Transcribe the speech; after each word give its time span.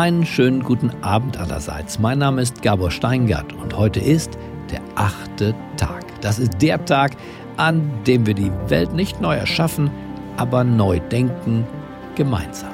Einen 0.00 0.24
schönen 0.24 0.62
guten 0.62 0.90
Abend 1.02 1.36
allerseits. 1.36 1.98
Mein 1.98 2.20
Name 2.20 2.40
ist 2.40 2.62
Gabor 2.62 2.90
Steingart 2.90 3.52
und 3.52 3.76
heute 3.76 4.00
ist 4.00 4.38
der 4.72 4.80
achte 4.94 5.54
Tag. 5.76 6.06
Das 6.22 6.38
ist 6.38 6.52
der 6.62 6.82
Tag, 6.86 7.18
an 7.58 7.82
dem 8.06 8.24
wir 8.24 8.32
die 8.32 8.50
Welt 8.68 8.94
nicht 8.94 9.20
neu 9.20 9.34
erschaffen, 9.34 9.90
aber 10.38 10.64
neu 10.64 11.00
denken, 11.00 11.66
gemeinsam. 12.14 12.72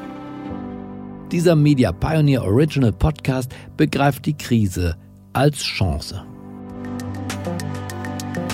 Dieser 1.33 1.57
Media 1.57 1.91
Pioneer 1.91 2.45
Original 2.45 2.93
Podcast 2.93 3.53
begreift 3.77 4.25
die 4.25 4.39
Krise 4.39 4.95
als 5.33 5.57
Chance. 5.57 6.23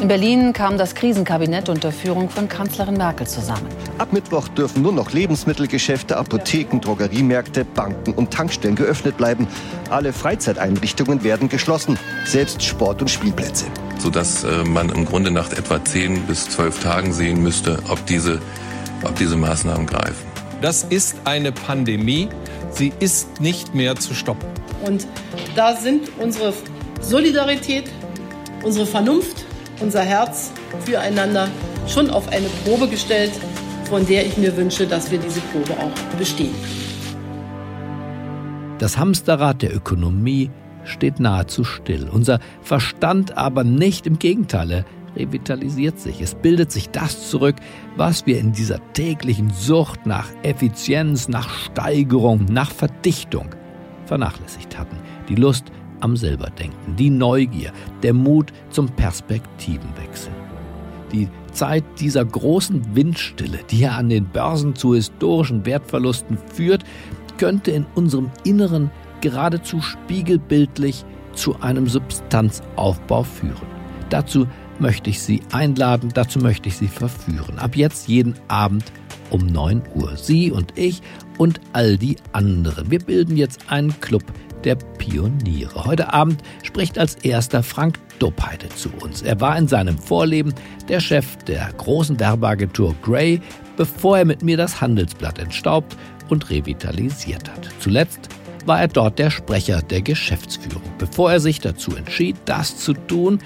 In 0.01 0.09
Berlin 0.09 0.55
kam 0.55 0.79
das 0.79 0.95
Krisenkabinett 0.95 1.69
unter 1.69 1.93
Führung 1.93 2.31
von 2.31 2.49
Kanzlerin 2.49 2.97
Merkel 2.97 3.27
zusammen. 3.27 3.69
Ab 3.99 4.13
Mittwoch 4.13 4.49
dürfen 4.49 4.83
nur 4.83 4.93
noch 4.93 5.13
Lebensmittelgeschäfte, 5.13 6.17
Apotheken, 6.17 6.81
Drogeriemärkte, 6.81 7.65
Banken 7.65 8.13
und 8.15 8.31
Tankstellen 8.33 8.75
geöffnet 8.75 9.17
bleiben. 9.17 9.47
Alle 9.91 10.13
Freizeiteinrichtungen 10.13 11.23
werden 11.23 11.49
geschlossen, 11.49 11.99
selbst 12.25 12.63
Sport- 12.63 13.03
und 13.03 13.11
Spielplätze. 13.11 13.67
Sodass 13.99 14.45
äh, 14.45 14.65
man 14.65 14.89
im 14.89 15.05
Grunde 15.05 15.31
nach 15.31 15.53
etwa 15.53 15.85
10 15.85 16.23
bis 16.23 16.49
12 16.49 16.83
Tagen 16.83 17.13
sehen 17.13 17.43
müsste, 17.43 17.79
ob 17.89 18.05
diese, 18.07 18.41
ob 19.05 19.15
diese 19.17 19.37
Maßnahmen 19.37 19.87
greifen. 19.87 20.27
Das 20.63 20.85
ist 20.85 21.17
eine 21.25 21.53
Pandemie. 21.53 22.29
Sie 22.71 22.93
ist 22.99 23.41
nicht 23.41 23.75
mehr 23.75 23.97
zu 23.97 24.15
stoppen. 24.15 24.49
Und 24.85 25.07
da 25.55 25.77
sind 25.77 26.09
unsere 26.19 26.55
Solidarität, 27.01 27.85
unsere 28.63 28.87
Vernunft, 28.87 29.45
unser 29.81 30.03
Herz 30.03 30.51
füreinander 30.85 31.49
schon 31.89 32.11
auf 32.11 32.29
eine 32.29 32.47
Probe 32.65 32.89
gestellt, 32.89 33.33
von 33.93 34.07
der 34.07 34.25
ich 34.25 34.39
mir 34.39 34.57
wünsche, 34.57 34.87
dass 34.87 35.11
wir 35.11 35.19
diese 35.19 35.43
Probe 35.53 35.79
auch 35.79 36.17
bestehen. 36.19 36.55
Das 38.79 38.97
Hamsterrad 38.97 39.61
der 39.61 39.77
Ökonomie 39.77 40.51
steht 40.85 41.21
nahezu 41.21 41.63
still. 41.63 42.09
Unser 42.09 42.39
Verstand 42.63 43.37
aber 43.37 43.65
nicht, 43.65 44.07
im 44.07 44.19
Gegenteil, 44.19 44.71
er 44.71 44.85
revitalisiert 45.15 46.01
sich. 46.01 46.23
Es 46.23 46.35
bildet 46.35 46.73
sich 46.73 46.89
das 46.89 47.29
zurück, 47.29 47.57
was 47.95 48.25
wir 48.25 48.39
in 48.39 48.53
dieser 48.53 48.81
täglichen 48.95 49.51
Sucht 49.51 50.07
nach 50.07 50.31
Effizienz, 50.43 51.29
nach 51.29 51.51
Steigerung, 51.51 52.47
nach 52.47 52.71
Verdichtung 52.71 53.51
vernachlässigt 54.07 54.79
hatten. 54.79 54.97
Die 55.29 55.35
Lust 55.35 55.67
am 56.01 56.17
Selberdenken, 56.17 56.97
die 56.97 57.11
Neugier, 57.11 57.73
der 58.03 58.15
Mut 58.15 58.55
zum 58.71 58.89
Perspektivenwechsel. 58.89 60.33
Die 61.13 61.29
Zeit 61.53 61.85
dieser 62.01 62.25
großen 62.25 62.95
Windstille, 62.95 63.61
die 63.71 63.81
ja 63.81 63.93
an 63.93 64.09
den 64.09 64.27
Börsen 64.27 64.75
zu 64.75 64.95
historischen 64.95 65.65
Wertverlusten 65.65 66.39
führt, 66.53 66.85
könnte 67.39 67.71
in 67.71 67.87
unserem 67.95 68.31
Inneren 68.45 68.91
geradezu 69.21 69.81
spiegelbildlich 69.81 71.05
zu 71.35 71.61
einem 71.61 71.89
Substanzaufbau 71.89 73.23
führen. 73.23 73.67
Dazu 74.11 74.47
möchte 74.79 75.11
ich 75.11 75.21
Sie 75.23 75.41
einladen, 75.53 76.11
dazu 76.13 76.39
möchte 76.39 76.69
ich 76.69 76.77
Sie 76.77 76.89
verführen. 76.89 77.59
Ab 77.59 77.77
jetzt 77.77 78.09
jeden 78.09 78.35
Abend 78.49 78.85
um 79.31 79.47
9 79.47 79.83
Uhr. 79.95 80.17
Sie 80.17 80.51
und 80.51 80.77
ich 80.77 81.01
und 81.39 81.61
all 81.73 81.97
die 81.97 82.17
anderen. 82.33 82.91
Wir 82.91 82.99
bilden 82.99 83.37
jetzt 83.37 83.71
einen 83.71 83.99
Club 84.01 84.25
der 84.65 84.77
Pioniere. 84.77 85.85
Heute 85.85 86.13
Abend 86.13 86.43
spricht 86.63 86.99
als 86.99 87.15
erster 87.17 87.63
Frank 87.63 87.99
Doppheide 88.19 88.69
zu 88.71 88.91
uns. 89.01 89.23
Er 89.23 89.41
war 89.41 89.57
in 89.59 89.69
seinem 89.69 89.99
Vorleben 89.99 90.55
der 90.89 91.01
Chef 91.01 91.37
der 91.45 91.73
großen 91.77 92.19
Werbeagentur 92.21 92.95
Grey, 93.03 93.41
bevor 93.77 94.19
er 94.19 94.25
mit 94.25 94.43
mir 94.43 94.57
das 94.57 94.81
Handelsblatt 94.81 95.39
entstaubt 95.39 95.97
und 96.29 96.51
revitalisiert 96.51 97.51
hat. 97.51 97.69
Zuletzt 97.81 98.29
war 98.65 98.81
er 98.81 98.89
dort 98.89 99.19
der 99.19 99.31
Sprecher 99.31 99.83
der 99.83 100.03
Geschäftsführung, 100.03 100.83
bevor 100.99 101.33
er 101.33 101.41
sich 101.41 101.61
dazu 101.61 101.97
entschied, 101.97 102.37
das 102.45 102.77
zu 102.79 102.95
tun, 102.95 103.41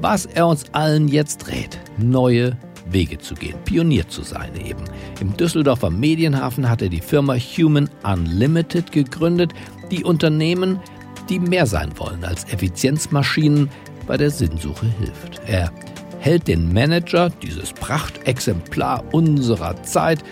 was 0.00 0.26
er 0.26 0.46
uns 0.46 0.66
allen 0.72 1.08
jetzt 1.08 1.48
rät. 1.48 1.78
Neue 1.96 2.56
Wege 2.92 3.18
zu 3.18 3.34
gehen, 3.34 3.56
Pionier 3.64 4.08
zu 4.08 4.22
sein 4.22 4.52
eben. 4.56 4.84
Im 5.20 5.36
Düsseldorfer 5.36 5.90
Medienhafen 5.90 6.68
hat 6.68 6.82
er 6.82 6.88
die 6.88 7.00
Firma 7.00 7.34
Human 7.34 7.88
Unlimited 8.04 8.92
gegründet, 8.92 9.52
die 9.90 10.04
Unternehmen, 10.04 10.80
die 11.28 11.38
mehr 11.38 11.66
sein 11.66 11.90
wollen 11.96 12.24
als 12.24 12.44
Effizienzmaschinen, 12.44 13.70
bei 14.06 14.16
der 14.16 14.30
Sinnsuche 14.30 14.86
hilft. 14.98 15.40
Er 15.46 15.70
hält 16.18 16.48
den 16.48 16.72
Manager, 16.72 17.30
dieses 17.30 17.72
Prachtexemplar 17.72 19.04
unserer 19.12 19.82
Zeit, 19.82 20.24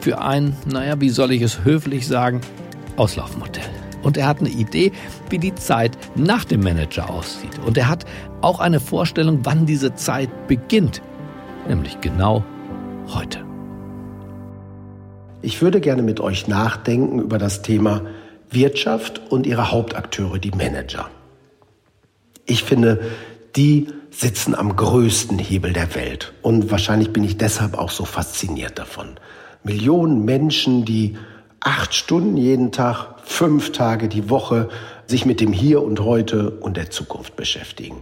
für 0.00 0.20
ein, 0.20 0.54
naja, 0.66 1.00
wie 1.00 1.08
soll 1.08 1.32
ich 1.32 1.42
es 1.42 1.64
höflich 1.64 2.06
sagen, 2.06 2.40
Auslaufmodell. 2.96 3.62
Und 4.02 4.18
er 4.18 4.26
hat 4.26 4.40
eine 4.40 4.50
Idee, 4.50 4.92
wie 5.30 5.38
die 5.38 5.54
Zeit 5.54 5.96
nach 6.14 6.44
dem 6.44 6.60
Manager 6.60 7.08
aussieht. 7.08 7.58
Und 7.64 7.78
er 7.78 7.88
hat 7.88 8.04
auch 8.42 8.60
eine 8.60 8.80
Vorstellung, 8.80 9.40
wann 9.44 9.64
diese 9.64 9.94
Zeit 9.94 10.46
beginnt. 10.46 11.00
Nämlich 11.68 12.00
genau 12.00 12.44
heute. 13.08 13.44
Ich 15.42 15.60
würde 15.60 15.80
gerne 15.80 16.02
mit 16.02 16.20
euch 16.20 16.48
nachdenken 16.48 17.18
über 17.18 17.38
das 17.38 17.62
Thema 17.62 18.02
Wirtschaft 18.50 19.20
und 19.30 19.46
ihre 19.46 19.70
Hauptakteure, 19.70 20.38
die 20.38 20.52
Manager. 20.52 21.10
Ich 22.46 22.64
finde, 22.64 23.00
die 23.56 23.88
sitzen 24.10 24.54
am 24.54 24.76
größten 24.76 25.38
Hebel 25.38 25.72
der 25.72 25.94
Welt. 25.94 26.32
Und 26.42 26.70
wahrscheinlich 26.70 27.12
bin 27.12 27.24
ich 27.24 27.36
deshalb 27.36 27.76
auch 27.76 27.90
so 27.90 28.04
fasziniert 28.04 28.78
davon. 28.78 29.16
Millionen 29.62 30.24
Menschen, 30.24 30.84
die 30.84 31.16
acht 31.60 31.94
Stunden 31.94 32.36
jeden 32.36 32.72
Tag, 32.72 33.20
fünf 33.24 33.72
Tage 33.72 34.08
die 34.08 34.28
Woche 34.30 34.68
sich 35.06 35.26
mit 35.26 35.40
dem 35.40 35.52
Hier 35.52 35.82
und 35.82 36.00
Heute 36.00 36.50
und 36.50 36.76
der 36.76 36.90
Zukunft 36.90 37.36
beschäftigen. 37.36 37.96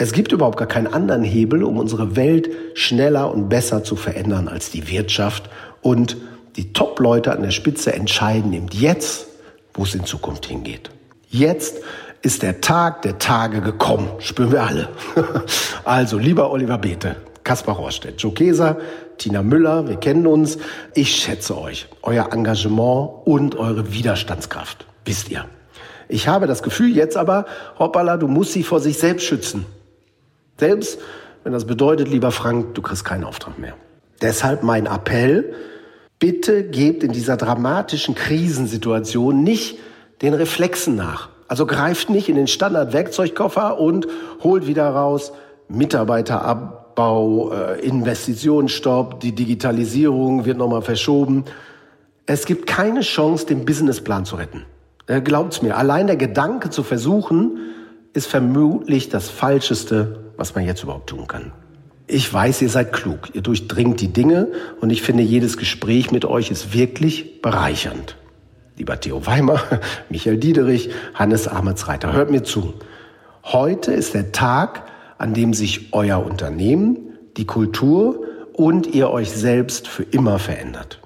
Es 0.00 0.12
gibt 0.12 0.32
überhaupt 0.32 0.56
gar 0.56 0.66
keinen 0.66 0.86
anderen 0.86 1.22
Hebel, 1.22 1.62
um 1.62 1.76
unsere 1.76 2.16
Welt 2.16 2.48
schneller 2.72 3.30
und 3.30 3.50
besser 3.50 3.84
zu 3.84 3.96
verändern 3.96 4.48
als 4.48 4.70
die 4.70 4.88
Wirtschaft. 4.88 5.50
Und 5.82 6.16
die 6.56 6.72
Top-Leute 6.72 7.32
an 7.32 7.42
der 7.42 7.50
Spitze 7.50 7.92
entscheiden 7.92 8.50
eben 8.54 8.68
jetzt, 8.72 9.26
wo 9.74 9.82
es 9.82 9.94
in 9.94 10.06
Zukunft 10.06 10.46
hingeht. 10.46 10.90
Jetzt 11.28 11.82
ist 12.22 12.42
der 12.42 12.62
Tag 12.62 13.02
der 13.02 13.18
Tage 13.18 13.60
gekommen, 13.60 14.08
spüren 14.20 14.52
wir 14.52 14.62
alle. 14.62 14.88
also, 15.84 16.16
lieber 16.16 16.50
Oliver 16.50 16.78
Bete, 16.78 17.16
Kaspar 17.44 17.76
Rohrstedt, 17.76 18.22
Joe 18.22 18.32
Keser, 18.32 18.78
Tina 19.18 19.42
Müller, 19.42 19.86
wir 19.86 19.96
kennen 19.96 20.26
uns. 20.26 20.56
Ich 20.94 21.14
schätze 21.14 21.58
euch, 21.58 21.88
euer 22.00 22.32
Engagement 22.32 23.10
und 23.26 23.54
eure 23.54 23.92
Widerstandskraft, 23.92 24.86
wisst 25.04 25.30
ihr. 25.30 25.44
Ich 26.08 26.26
habe 26.26 26.46
das 26.46 26.62
Gefühl 26.62 26.96
jetzt 26.96 27.18
aber, 27.18 27.44
hoppala, 27.78 28.16
du 28.16 28.28
musst 28.28 28.52
sie 28.52 28.62
vor 28.62 28.80
sich 28.80 28.96
selbst 28.96 29.26
schützen. 29.26 29.66
Selbst 30.60 31.00
wenn 31.42 31.52
das 31.52 31.64
bedeutet, 31.64 32.08
lieber 32.08 32.30
Frank, 32.30 32.74
du 32.74 32.82
kriegst 32.82 33.04
keinen 33.04 33.24
Auftrag 33.24 33.58
mehr. 33.58 33.74
Deshalb 34.20 34.62
mein 34.62 34.86
Appell, 34.86 35.54
bitte 36.18 36.64
gebt 36.64 37.02
in 37.02 37.12
dieser 37.12 37.36
dramatischen 37.36 38.14
Krisensituation 38.14 39.42
nicht 39.42 39.78
den 40.20 40.34
Reflexen 40.34 40.96
nach. 40.96 41.30
Also 41.48 41.64
greift 41.66 42.10
nicht 42.10 42.28
in 42.28 42.36
den 42.36 42.46
Standard-Werkzeugkoffer 42.46 43.80
und 43.80 44.06
holt 44.42 44.66
wieder 44.66 44.88
raus 44.90 45.32
Mitarbeiterabbau, 45.68 47.52
äh, 47.52 47.80
Investitionsstopp, 47.80 49.20
die 49.20 49.34
Digitalisierung 49.34 50.44
wird 50.44 50.58
nochmal 50.58 50.82
verschoben. 50.82 51.44
Es 52.26 52.44
gibt 52.44 52.66
keine 52.66 53.00
Chance, 53.00 53.46
den 53.46 53.64
Businessplan 53.64 54.26
zu 54.26 54.36
retten. 54.36 54.64
Äh, 55.06 55.22
glaubt's 55.22 55.62
mir, 55.62 55.76
allein 55.78 56.06
der 56.06 56.16
Gedanke 56.16 56.68
zu 56.68 56.82
versuchen, 56.82 57.58
ist 58.12 58.26
vermutlich 58.26 59.08
das 59.08 59.30
Falscheste, 59.30 60.29
was 60.40 60.54
man 60.56 60.64
jetzt 60.64 60.82
überhaupt 60.82 61.10
tun 61.10 61.28
kann. 61.28 61.52
Ich 62.08 62.32
weiß, 62.32 62.62
ihr 62.62 62.70
seid 62.70 62.92
klug, 62.92 63.28
ihr 63.34 63.42
durchdringt 63.42 64.00
die 64.00 64.12
Dinge 64.12 64.48
und 64.80 64.90
ich 64.90 65.02
finde, 65.02 65.22
jedes 65.22 65.56
Gespräch 65.56 66.10
mit 66.10 66.24
euch 66.24 66.50
ist 66.50 66.74
wirklich 66.74 67.40
bereichernd 67.40 68.16
lieber 68.80 68.98
Theo 68.98 69.26
Weimer, 69.26 69.60
Michael 70.08 70.38
Diederich, 70.38 70.90
Hannes 71.12 71.46
Ametsreiter, 71.46 72.14
hört 72.14 72.30
mir 72.30 72.42
zu. 72.42 72.72
Heute 73.44 73.92
ist 73.92 74.14
der 74.14 74.32
Tag, 74.32 74.84
an 75.18 75.34
dem 75.34 75.52
sich 75.52 75.92
euer 75.92 76.24
Unternehmen, 76.24 76.96
die 77.36 77.46
Kultur 77.46 78.24
und 78.54 78.86
ihr 78.86 79.10
euch 79.10 79.30
selbst 79.30 79.86
für 79.86 80.02
immer 80.02 80.38
verändert. 80.38 80.99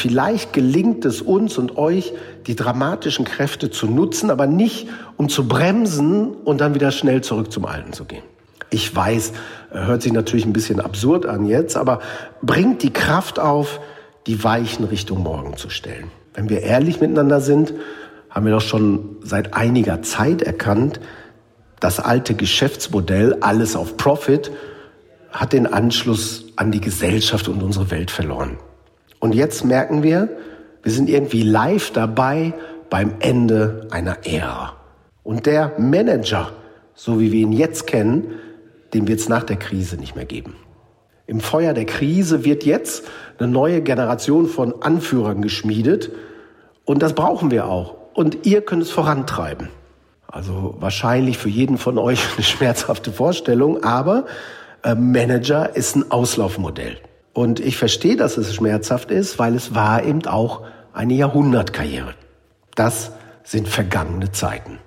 Vielleicht 0.00 0.54
gelingt 0.54 1.04
es 1.04 1.20
uns 1.20 1.58
und 1.58 1.76
euch, 1.76 2.14
die 2.46 2.56
dramatischen 2.56 3.26
Kräfte 3.26 3.70
zu 3.70 3.86
nutzen, 3.86 4.30
aber 4.30 4.46
nicht, 4.46 4.88
um 5.18 5.28
zu 5.28 5.46
bremsen 5.46 6.30
und 6.30 6.62
dann 6.62 6.74
wieder 6.74 6.90
schnell 6.90 7.20
zurück 7.20 7.52
zum 7.52 7.66
Alten 7.66 7.92
zu 7.92 8.06
gehen. 8.06 8.22
Ich 8.70 8.96
weiß, 8.96 9.34
hört 9.72 10.00
sich 10.00 10.14
natürlich 10.14 10.46
ein 10.46 10.54
bisschen 10.54 10.80
absurd 10.80 11.26
an 11.26 11.44
jetzt, 11.44 11.76
aber 11.76 12.00
bringt 12.40 12.82
die 12.82 12.94
Kraft 12.94 13.38
auf, 13.38 13.78
die 14.26 14.42
Weichen 14.42 14.86
Richtung 14.86 15.22
Morgen 15.22 15.58
zu 15.58 15.68
stellen. 15.68 16.10
Wenn 16.32 16.48
wir 16.48 16.62
ehrlich 16.62 17.02
miteinander 17.02 17.42
sind, 17.42 17.74
haben 18.30 18.46
wir 18.46 18.52
doch 18.52 18.62
schon 18.62 19.16
seit 19.22 19.52
einiger 19.52 20.00
Zeit 20.00 20.40
erkannt, 20.40 20.98
das 21.78 22.00
alte 22.00 22.32
Geschäftsmodell, 22.32 23.36
alles 23.42 23.76
auf 23.76 23.98
Profit, 23.98 24.50
hat 25.30 25.52
den 25.52 25.66
Anschluss 25.66 26.46
an 26.56 26.72
die 26.72 26.80
Gesellschaft 26.80 27.48
und 27.48 27.62
unsere 27.62 27.90
Welt 27.90 28.10
verloren. 28.10 28.56
Und 29.20 29.34
jetzt 29.34 29.64
merken 29.64 30.02
wir, 30.02 30.28
wir 30.82 30.92
sind 30.92 31.08
irgendwie 31.08 31.42
live 31.42 31.92
dabei 31.92 32.54
beim 32.88 33.14
Ende 33.20 33.86
einer 33.90 34.26
Ära. 34.26 34.74
Und 35.22 35.46
der 35.46 35.72
Manager, 35.78 36.52
so 36.94 37.20
wie 37.20 37.30
wir 37.30 37.40
ihn 37.40 37.52
jetzt 37.52 37.86
kennen, 37.86 38.34
den 38.92 39.06
wird 39.06 39.20
es 39.20 39.28
nach 39.28 39.44
der 39.44 39.56
Krise 39.56 39.96
nicht 39.96 40.16
mehr 40.16 40.24
geben. 40.24 40.56
Im 41.26 41.40
Feuer 41.40 41.74
der 41.74 41.84
Krise 41.84 42.44
wird 42.44 42.64
jetzt 42.64 43.04
eine 43.38 43.46
neue 43.46 43.82
Generation 43.82 44.48
von 44.48 44.82
Anführern 44.82 45.42
geschmiedet. 45.42 46.10
Und 46.84 47.02
das 47.02 47.12
brauchen 47.12 47.52
wir 47.52 47.68
auch. 47.68 47.94
Und 48.14 48.46
ihr 48.46 48.62
könnt 48.62 48.82
es 48.82 48.90
vorantreiben. 48.90 49.68
Also 50.26 50.74
wahrscheinlich 50.80 51.38
für 51.38 51.48
jeden 51.48 51.78
von 51.78 51.98
euch 51.98 52.26
eine 52.34 52.42
schmerzhafte 52.42 53.12
Vorstellung, 53.12 53.84
aber 53.84 54.26
äh, 54.82 54.94
Manager 54.94 55.76
ist 55.76 55.94
ein 55.94 56.10
Auslaufmodell. 56.10 56.98
Und 57.32 57.60
ich 57.60 57.76
verstehe, 57.76 58.16
dass 58.16 58.36
es 58.36 58.54
schmerzhaft 58.54 59.10
ist, 59.10 59.38
weil 59.38 59.54
es 59.54 59.74
war 59.74 60.04
eben 60.04 60.26
auch 60.26 60.62
eine 60.92 61.14
Jahrhundertkarriere. 61.14 62.14
Das 62.74 63.12
sind 63.44 63.68
vergangene 63.68 64.32
Zeiten. 64.32 64.78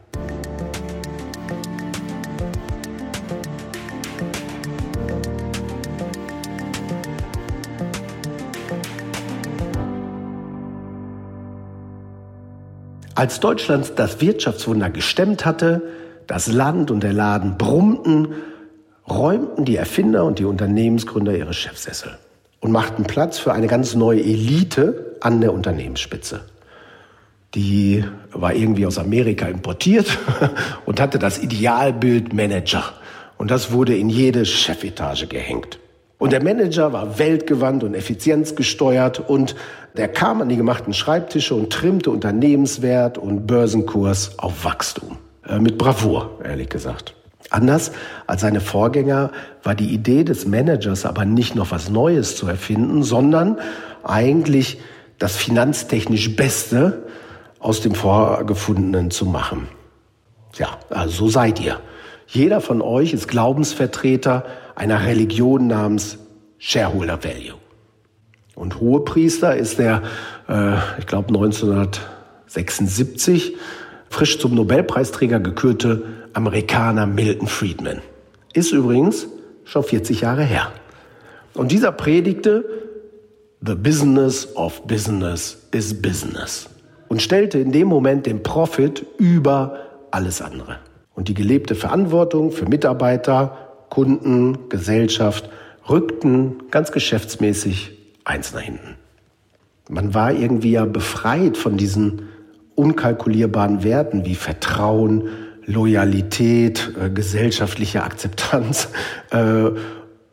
Als 13.16 13.40
Deutschland 13.40 13.94
das 13.96 14.20
Wirtschaftswunder 14.20 14.90
gestemmt 14.90 15.46
hatte, 15.46 15.82
das 16.28 16.48
Land 16.48 16.92
und 16.92 17.04
der 17.04 17.14
Laden 17.14 17.58
brummten, 17.58 18.34
räumten 19.10 19.64
die 19.64 19.78
Erfinder 19.78 20.26
und 20.26 20.40
die 20.40 20.46
Unternehmensgründer 20.46 21.38
ihre 21.38 21.54
Chefsessel 21.54 22.18
und 22.64 22.72
machten 22.72 23.04
Platz 23.04 23.40
für 23.40 23.52
eine 23.52 23.68
ganz 23.68 23.94
neue 23.94 24.22
Elite 24.22 25.18
an 25.20 25.42
der 25.42 25.54
Unternehmensspitze. 25.54 26.40
Die 27.56 28.06
war 28.32 28.56
irgendwie 28.56 28.86
aus 28.86 28.98
Amerika 28.98 29.48
importiert 29.48 30.18
und 30.86 31.02
hatte 31.02 31.20
das 31.20 31.40
Idealbild 31.40 32.34
Manager. 32.34 32.84
Und 33.38 33.52
das 33.52 33.74
wurde 33.74 33.98
in 33.98 34.10
jede 34.10 34.46
Chefetage 34.46 35.28
gehängt. 35.28 35.78
Und 36.18 36.32
der 36.32 36.42
Manager 36.42 36.94
war 36.94 37.20
weltgewandt 37.20 37.84
und 37.84 37.96
effizienzgesteuert 37.96 39.20
und 39.20 39.56
der 39.98 40.08
kam 40.08 40.42
an 40.42 40.48
die 40.48 40.56
gemachten 40.56 40.94
Schreibtische 40.94 41.54
und 41.56 41.72
trimmte 41.72 42.12
Unternehmenswert 42.12 43.18
und 43.18 43.46
Börsenkurs 43.46 44.40
auf 44.40 44.64
Wachstum. 44.64 45.18
Äh, 45.46 45.60
mit 45.60 45.78
Bravour, 45.78 46.40
ehrlich 46.46 46.70
gesagt. 46.70 47.14
Anders 47.54 47.92
als 48.26 48.42
seine 48.42 48.62
Vorgänger 48.62 49.30
war 49.62 49.76
die 49.76 49.94
Idee 49.94 50.24
des 50.24 50.48
Managers 50.48 51.06
aber 51.06 51.24
nicht 51.24 51.56
noch 51.56 51.70
was 51.70 51.92
Neues 51.92 52.36
zu 52.36 52.48
erfinden, 52.48 53.04
sondern 53.04 53.60
eigentlich 54.04 54.80
das 55.20 55.36
finanztechnisch 55.36 56.36
Beste 56.36 57.06
aus 57.60 57.82
dem 57.82 57.94
Vorgefundenen 57.94 59.12
zu 59.12 59.28
machen. 59.28 59.68
Ja, 60.56 60.80
also 60.90 61.26
so 61.26 61.30
seid 61.30 61.62
ihr. 61.62 61.80
Jeder 62.26 62.60
von 62.60 62.82
euch 62.82 63.14
ist 63.14 63.28
Glaubensvertreter 63.28 64.46
einer 64.74 65.06
Religion 65.06 65.68
namens 65.68 66.18
Shareholder 66.58 67.24
Value. 67.24 67.60
Und 68.56 68.80
Hohepriester 68.80 69.56
ist 69.56 69.78
der, 69.78 70.02
äh, 70.50 70.74
ich 70.98 71.06
glaube 71.06 71.28
1976, 71.28 73.58
frisch 74.14 74.38
zum 74.38 74.54
Nobelpreisträger 74.54 75.40
gekürte 75.40 76.04
Amerikaner 76.34 77.08
Milton 77.08 77.48
Friedman. 77.48 78.02
Ist 78.54 78.72
übrigens 78.72 79.28
schon 79.66 79.84
40 79.84 80.22
Jahre 80.22 80.44
her. 80.44 80.72
Und 81.56 81.72
dieser 81.72 81.92
predigte, 81.92 82.64
The 83.66 83.74
business 83.76 84.56
of 84.56 84.86
business 84.86 85.68
is 85.72 86.00
business. 86.00 86.70
Und 87.08 87.24
stellte 87.24 87.58
in 87.58 87.72
dem 87.72 87.88
Moment 87.88 88.28
den 88.28 88.44
Profit 88.44 89.06
über 89.18 89.80
alles 90.12 90.42
andere. 90.42 90.78
Und 91.16 91.28
die 91.28 91.34
gelebte 91.34 91.74
Verantwortung 91.74 92.52
für 92.52 92.66
Mitarbeiter, 92.66 93.58
Kunden, 93.90 94.70
Gesellschaft 94.70 95.50
rückten 95.90 96.64
ganz 96.70 96.92
geschäftsmäßig 96.92 97.98
eins 98.26 98.54
nach 98.54 98.62
hinten. 98.62 98.96
Man 99.90 100.14
war 100.14 100.34
irgendwie 100.34 100.72
ja 100.72 100.86
befreit 100.86 101.58
von 101.58 101.78
diesen 101.78 102.30
unkalkulierbaren 102.76 103.84
Werten 103.84 104.26
wie 104.26 104.36
Vertrauen, 104.36 105.30
Loyalität, 105.66 106.92
äh, 107.00 107.10
gesellschaftliche 107.10 108.04
Akzeptanz. 108.04 108.90
Äh, 109.32 109.72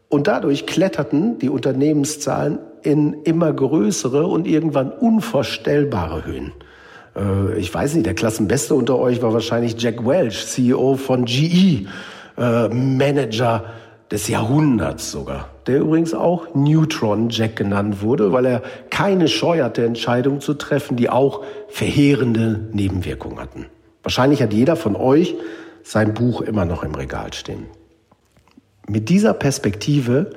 und 0.09 0.27
dadurch 0.27 0.67
kletterten 0.67 1.39
die 1.39 1.49
Unternehmenszahlen 1.49 2.59
in 2.83 3.23
immer 3.25 3.53
größere 3.53 4.27
und 4.27 4.47
irgendwann 4.47 4.91
unvorstellbare 4.91 6.25
Höhen. 6.25 6.53
Äh, 7.17 7.59
ich 7.59 7.73
weiß 7.73 7.95
nicht, 7.95 8.07
der 8.07 8.15
Klassenbeste 8.15 8.75
unter 8.75 8.99
euch 8.99 9.23
war 9.23 9.33
wahrscheinlich 9.33 9.81
Jack 9.81 10.07
Welch, 10.07 10.47
CEO 10.47 10.97
von 10.97 11.25
GE, 11.25 11.87
äh, 12.39 12.69
Manager 12.69 13.65
des 14.11 14.27
Jahrhunderts 14.29 15.13
sogar, 15.13 15.51
der 15.67 15.81
übrigens 15.81 16.15
auch 16.15 16.55
Neutron 16.55 17.31
Jack 17.31 17.57
genannt 17.57 18.03
wurde, 18.03 18.33
weil 18.33 18.45
er 18.45 18.63
keine 18.91 19.29
Scheu 19.29 19.63
hatte, 19.63 19.85
Entscheidungen 19.85 20.41
zu 20.41 20.55
treffen, 20.55 20.97
die 20.97 21.09
auch 21.09 21.45
verheerende 21.69 22.69
Nebenwirkungen 22.73 23.39
hatten. 23.39 23.67
Wahrscheinlich 24.03 24.43
hat 24.43 24.53
jeder 24.53 24.77
von 24.77 24.97
euch 24.97 25.37
sein 25.83 26.15
Buch 26.15 26.41
immer 26.41 26.65
noch 26.65 26.83
im 26.83 26.95
Regal 26.95 27.33
stehen. 27.33 27.67
Mit 28.89 29.09
dieser 29.09 29.35
Perspektive 29.35 30.31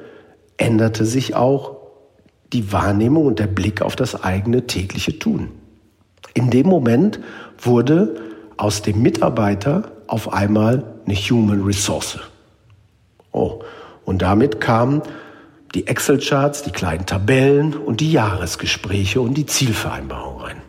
änderte 0.58 1.06
sich 1.06 1.36
auch 1.36 1.78
die 2.54 2.72
Wahrnehmung 2.72 3.26
und 3.26 3.40
der 3.40 3.48
Blick 3.48 3.82
auf 3.82 3.96
das 3.96 4.24
eigene 4.24 4.68
tägliche 4.68 5.18
Tun. 5.18 5.50
In 6.36 6.52
dem 6.52 6.68
Moment 6.68 7.20
wurde 7.58 8.16
aus 8.58 8.84
dem 8.84 9.02
Mitarbeiter 9.02 9.92
auf 10.08 10.32
einmal 10.32 10.84
eine 11.06 11.16
Human 11.16 11.64
Resource. 11.64 12.20
Oh, 13.34 13.60
und 14.06 14.22
damit 14.22 14.62
kamen 14.62 15.02
die 15.74 15.88
Excel-Charts, 15.88 16.64
die 16.64 16.72
kleinen 16.72 17.06
Tabellen 17.06 17.74
und 17.74 18.00
die 18.00 18.12
Jahresgespräche 18.12 19.20
und 19.20 19.34
die 19.34 19.48
Zielvereinbarung 19.48 20.40
rein. 20.40 20.62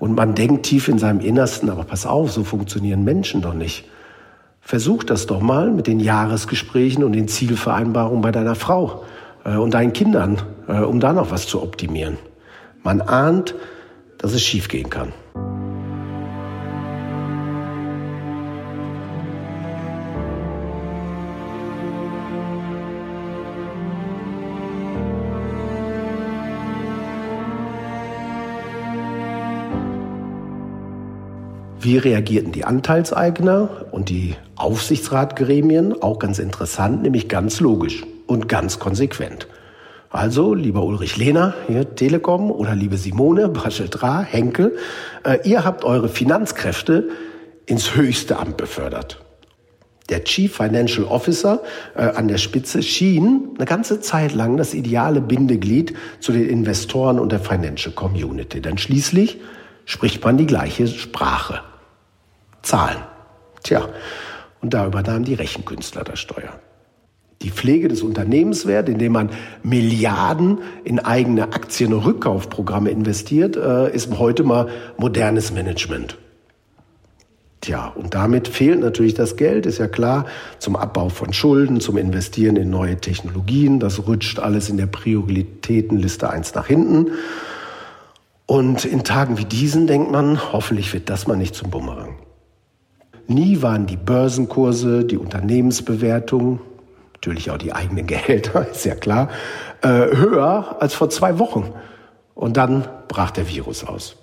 Und 0.00 0.16
man 0.16 0.34
denkt 0.34 0.66
tief 0.66 0.88
in 0.88 0.98
seinem 0.98 1.20
Innersten, 1.20 1.70
aber 1.70 1.84
pass 1.84 2.06
auf, 2.06 2.32
so 2.32 2.42
funktionieren 2.42 3.04
Menschen 3.04 3.40
doch 3.40 3.54
nicht. 3.54 3.84
Versuch 4.60 5.04
das 5.04 5.26
doch 5.26 5.40
mal 5.40 5.70
mit 5.70 5.86
den 5.86 6.00
Jahresgesprächen 6.00 7.04
und 7.04 7.12
den 7.12 7.28
Zielvereinbarungen 7.28 8.20
bei 8.20 8.32
deiner 8.32 8.54
Frau 8.54 9.04
äh, 9.44 9.56
und 9.56 9.74
deinen 9.74 9.92
Kindern, 9.92 10.42
äh, 10.68 10.80
um 10.80 11.00
da 11.00 11.12
noch 11.12 11.30
was 11.30 11.46
zu 11.46 11.62
optimieren. 11.62 12.18
Man 12.82 13.00
ahnt, 13.00 13.54
dass 14.18 14.32
es 14.32 14.42
schiefgehen 14.42 14.90
kann. 14.90 15.12
Wie 31.82 31.96
reagierten 31.96 32.52
die 32.52 32.66
Anteilseigner 32.66 33.86
und 33.90 34.10
die 34.10 34.34
Aufsichtsratgremien? 34.54 36.02
Auch 36.02 36.18
ganz 36.18 36.38
interessant, 36.38 37.00
nämlich 37.00 37.26
ganz 37.26 37.58
logisch 37.58 38.04
und 38.26 38.50
ganz 38.50 38.78
konsequent. 38.78 39.48
Also, 40.10 40.52
lieber 40.52 40.84
Ulrich 40.84 41.16
Lehner, 41.16 41.54
hier 41.68 41.94
Telekom 41.94 42.50
oder 42.50 42.74
liebe 42.74 42.98
Simone, 42.98 43.48
Bascheltra, 43.48 44.20
Henkel, 44.20 44.76
äh, 45.24 45.38
ihr 45.48 45.64
habt 45.64 45.84
eure 45.84 46.10
Finanzkräfte 46.10 47.08
ins 47.64 47.94
höchste 47.94 48.38
Amt 48.38 48.58
befördert. 48.58 49.22
Der 50.10 50.24
Chief 50.24 50.54
Financial 50.54 51.06
Officer 51.06 51.62
äh, 51.94 52.02
an 52.02 52.28
der 52.28 52.36
Spitze 52.36 52.82
schien 52.82 53.52
eine 53.56 53.64
ganze 53.64 54.00
Zeit 54.00 54.34
lang 54.34 54.58
das 54.58 54.74
ideale 54.74 55.22
Bindeglied 55.22 55.94
zu 56.18 56.32
den 56.32 56.46
Investoren 56.46 57.18
und 57.18 57.32
der 57.32 57.40
Financial 57.40 57.94
Community. 57.94 58.60
Denn 58.60 58.76
schließlich 58.76 59.38
spricht 59.86 60.22
man 60.22 60.36
die 60.36 60.46
gleiche 60.46 60.86
Sprache. 60.86 61.69
Zahlen. 62.62 62.98
Tja, 63.62 63.88
und 64.60 64.74
da 64.74 64.86
übernahmen 64.86 65.24
die 65.24 65.34
Rechenkünstler 65.34 66.04
das 66.04 66.18
Steuer. 66.18 66.58
Die 67.42 67.50
Pflege 67.50 67.88
des 67.88 68.02
Unternehmenswerts, 68.02 68.90
indem 68.90 69.12
man 69.12 69.30
Milliarden 69.62 70.58
in 70.84 70.98
eigene 70.98 71.54
Aktien- 71.54 71.94
und 71.94 72.04
Rückkaufprogramme 72.04 72.90
investiert, 72.90 73.56
äh, 73.56 73.94
ist 73.94 74.10
heute 74.18 74.42
mal 74.42 74.68
modernes 74.98 75.50
Management. 75.50 76.18
Tja, 77.62 77.88
und 77.94 78.14
damit 78.14 78.48
fehlt 78.48 78.80
natürlich 78.80 79.14
das 79.14 79.36
Geld, 79.36 79.66
ist 79.66 79.78
ja 79.78 79.86
klar, 79.86 80.26
zum 80.58 80.76
Abbau 80.76 81.10
von 81.10 81.32
Schulden, 81.32 81.80
zum 81.80 81.96
Investieren 81.96 82.56
in 82.56 82.70
neue 82.70 82.96
Technologien. 82.96 83.80
Das 83.80 84.06
rutscht 84.06 84.38
alles 84.38 84.68
in 84.68 84.76
der 84.76 84.86
Prioritätenliste 84.86 86.28
eins 86.30 86.54
nach 86.54 86.66
hinten. 86.66 87.12
Und 88.46 88.84
in 88.84 89.04
Tagen 89.04 89.38
wie 89.38 89.44
diesen 89.44 89.86
denkt 89.86 90.10
man, 90.10 90.52
hoffentlich 90.52 90.92
wird 90.92 91.08
das 91.08 91.26
mal 91.26 91.36
nicht 91.36 91.54
zum 91.54 91.70
Bumerang. 91.70 92.16
Nie 93.30 93.62
waren 93.62 93.86
die 93.86 93.96
Börsenkurse, 93.96 95.04
die 95.04 95.16
Unternehmensbewertung, 95.16 96.58
natürlich 97.12 97.52
auch 97.52 97.58
die 97.58 97.72
eigenen 97.72 98.06
Gehälter, 98.08 98.68
ist 98.68 98.84
ja 98.84 98.96
klar, 98.96 99.28
äh, 99.82 99.88
höher 99.88 100.78
als 100.80 100.94
vor 100.94 101.10
zwei 101.10 101.38
Wochen. 101.38 101.72
Und 102.34 102.56
dann 102.56 102.88
brach 103.06 103.30
der 103.30 103.48
Virus 103.48 103.84
aus. 103.84 104.16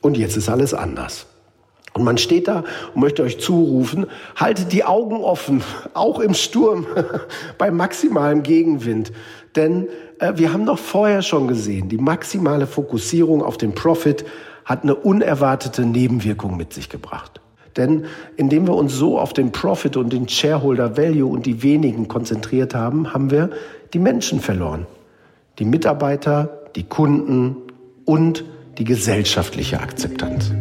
Und 0.00 0.16
jetzt 0.16 0.36
ist 0.36 0.48
alles 0.48 0.74
anders. 0.74 1.26
Und 1.92 2.02
man 2.02 2.18
steht 2.18 2.48
da 2.48 2.64
und 2.92 3.00
möchte 3.00 3.22
euch 3.22 3.38
zurufen, 3.38 4.06
haltet 4.34 4.72
die 4.72 4.82
Augen 4.82 5.22
offen, 5.22 5.62
auch 5.94 6.18
im 6.18 6.34
Sturm, 6.34 6.88
bei 7.58 7.70
maximalem 7.70 8.42
Gegenwind. 8.42 9.12
Denn 9.54 9.86
äh, 10.18 10.32
wir 10.34 10.52
haben 10.52 10.66
doch 10.66 10.80
vorher 10.80 11.22
schon 11.22 11.46
gesehen, 11.46 11.88
die 11.88 11.98
maximale 11.98 12.66
Fokussierung 12.66 13.44
auf 13.44 13.58
den 13.58 13.76
Profit 13.76 14.24
hat 14.64 14.82
eine 14.82 14.96
unerwartete 14.96 15.86
Nebenwirkung 15.86 16.56
mit 16.56 16.72
sich 16.72 16.88
gebracht. 16.88 17.40
Denn 17.76 18.06
indem 18.36 18.66
wir 18.66 18.74
uns 18.74 18.94
so 18.94 19.18
auf 19.18 19.32
den 19.32 19.52
Profit 19.52 19.96
und 19.96 20.12
den 20.12 20.28
Shareholder 20.28 20.96
Value 20.96 21.30
und 21.30 21.46
die 21.46 21.62
wenigen 21.62 22.08
konzentriert 22.08 22.74
haben, 22.74 23.12
haben 23.12 23.30
wir 23.30 23.50
die 23.92 23.98
Menschen 23.98 24.40
verloren. 24.40 24.86
Die 25.58 25.64
Mitarbeiter, 25.64 26.62
die 26.74 26.84
Kunden 26.84 27.56
und 28.04 28.44
die 28.78 28.84
gesellschaftliche 28.84 29.80
Akzeptanz. 29.80 30.52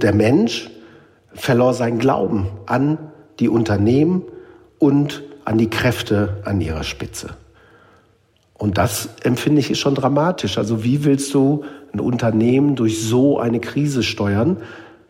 Der 0.00 0.14
Mensch 0.14 0.70
verlor 1.34 1.74
seinen 1.74 1.98
Glauben 1.98 2.46
an 2.66 2.98
die 3.40 3.48
Unternehmen 3.48 4.22
und 4.78 5.22
an 5.48 5.56
die 5.56 5.70
Kräfte 5.70 6.42
an 6.44 6.60
ihrer 6.60 6.84
Spitze. 6.84 7.30
Und 8.52 8.76
das 8.76 9.08
empfinde 9.22 9.60
ich 9.60 9.80
schon 9.80 9.94
dramatisch. 9.94 10.58
Also 10.58 10.84
wie 10.84 11.04
willst 11.04 11.32
du 11.32 11.64
ein 11.90 12.00
Unternehmen 12.00 12.76
durch 12.76 13.02
so 13.02 13.38
eine 13.38 13.58
Krise 13.58 14.02
steuern, 14.02 14.58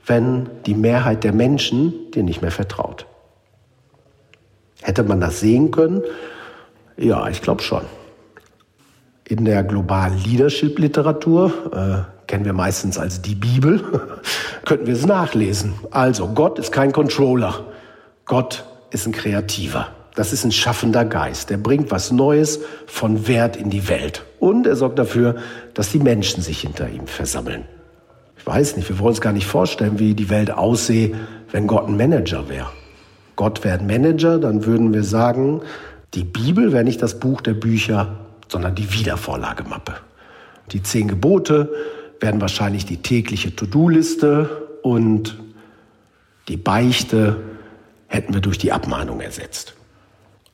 wenn 0.07 0.49
die 0.65 0.75
Mehrheit 0.75 1.25
der 1.25 1.33
Menschen 1.33 1.93
dir 2.13 2.23
nicht 2.23 2.41
mehr 2.41 2.53
vertraut? 2.53 3.07
Hätte 4.81 5.03
man 5.03 5.21
das 5.21 5.41
sehen 5.41 5.73
können? 5.73 6.03
Ja, 6.97 7.29
ich 7.29 7.43
glaube 7.43 7.63
schon. 7.63 7.83
In 9.25 9.45
der 9.45 9.65
globalen 9.65 10.23
Leadership-Literatur, 10.23 12.07
äh, 12.07 12.29
kennen 12.29 12.45
wir 12.45 12.53
meistens 12.53 12.97
als 12.97 13.23
die 13.23 13.35
Bibel, 13.35 13.83
könnten 14.65 14.87
wir 14.87 14.95
es 14.95 15.05
nachlesen. 15.05 15.75
Also, 15.91 16.29
Gott 16.29 16.61
ist 16.61 16.71
kein 16.71 16.93
Controller. 16.93 17.65
Gott 18.25 18.65
ist 18.91 19.05
ein 19.05 19.13
Kreativer. 19.13 19.89
Das 20.19 20.33
ist 20.33 20.43
ein 20.43 20.51
schaffender 20.51 21.05
Geist. 21.05 21.49
Der 21.49 21.59
bringt 21.59 21.93
was 21.93 22.11
Neues 22.11 22.59
von 22.89 23.29
Wert 23.29 23.55
in 23.55 23.71
die 23.71 23.89
Welt. 23.89 24.25
Und 24.41 24.67
er 24.67 24.75
sorgt 24.75 24.99
dafür, 24.99 25.37
dass 25.75 25.93
die 25.93 26.01
Menschen 26.01 26.43
sich 26.43 26.59
hinter 26.63 26.91
ihm 26.91 27.07
versammeln. 27.07 27.67
Ich 28.37 28.45
weiß 28.45 28.77
nicht, 28.77 28.89
wir 28.89 28.99
wollen 28.99 29.11
uns 29.11 29.21
gar 29.21 29.33
nicht 29.33 29.47
vorstellen, 29.47 30.01
wie 30.01 30.15
die 30.15 30.29
Welt 30.29 30.51
aussehe, 30.51 31.15
wenn 31.53 31.69
Gott 31.69 31.87
ein 31.87 31.97
Manager 31.97 32.49
wäre. 32.49 32.67
Gott 33.37 33.63
wäre 33.63 33.79
ein 33.79 33.87
Manager, 33.87 34.41
dann 34.41 34.67
würden 34.67 34.93
wir 34.93 35.05
sagen, 35.05 35.63
die 36.15 36.25
Bibel 36.25 36.73
wäre 36.73 36.83
nicht 36.83 37.01
das 37.01 37.21
Buch 37.21 37.41
der 37.41 37.55
Bücher, 37.55 38.17
sondern 38.49 38.75
die 38.75 38.93
Wiedervorlagemappe. 38.93 39.95
Die 40.73 40.83
zehn 40.83 41.07
Gebote 41.07 41.73
werden 42.19 42.41
wahrscheinlich 42.41 42.85
die 42.85 43.03
tägliche 43.03 43.55
To-Do-Liste 43.55 44.67
und 44.83 45.39
die 46.49 46.57
Beichte 46.57 47.37
hätten 48.09 48.35
wir 48.35 48.41
durch 48.41 48.59
die 48.59 48.73
Abmahnung 48.73 49.21
ersetzt. 49.21 49.78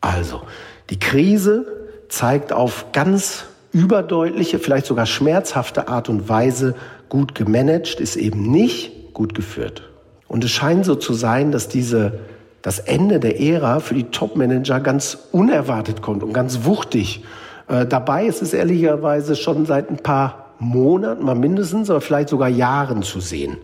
Also, 0.05 0.43
die 0.91 0.99
Krise 0.99 1.65
zeigt 2.11 2.53
auf 2.53 2.93
ganz 2.93 3.47
überdeutliche, 3.73 4.59
vielleicht 4.59 4.85
sogar 4.85 5.07
schmerzhafte 5.07 5.89
Art 5.89 6.11
und 6.11 6.29
Weise, 6.29 6.75
gut 7.09 7.35
gemanagt 7.35 8.01
ist 8.01 8.17
eben 8.17 8.51
nicht 8.51 9.15
gut 9.15 9.35
geführt. 9.35 9.89
Und 10.29 10.45
es 10.45 10.51
scheint 10.51 10.85
so 10.85 10.95
zu 10.95 11.15
sein, 11.15 11.53
dass 11.53 11.69
diese, 11.69 12.21
das 12.61 12.81
Ende 12.81 13.19
der 13.19 13.41
Ära 13.41 13.81
für 13.81 13.95
die 13.95 14.05
Top-Manager 14.05 14.79
ganz 14.81 15.17
unerwartet 15.33 16.03
kommt 16.03 16.23
und 16.23 16.35
ganz 16.35 16.65
wuchtig. 16.65 17.25
Äh, 17.69 17.87
dabei 17.87 18.27
ist 18.27 18.43
es 18.43 18.53
ehrlicherweise 18.53 19.37
schon 19.37 19.65
seit 19.65 19.89
ein 19.89 19.97
paar 19.97 20.51
Monaten, 20.59 21.25
mal 21.25 21.35
mindestens, 21.35 21.89
aber 21.89 22.03
vielleicht 22.03 22.29
sogar 22.29 22.51
Jahren 22.51 23.03
zu 23.03 23.21
sehen. 23.21 23.57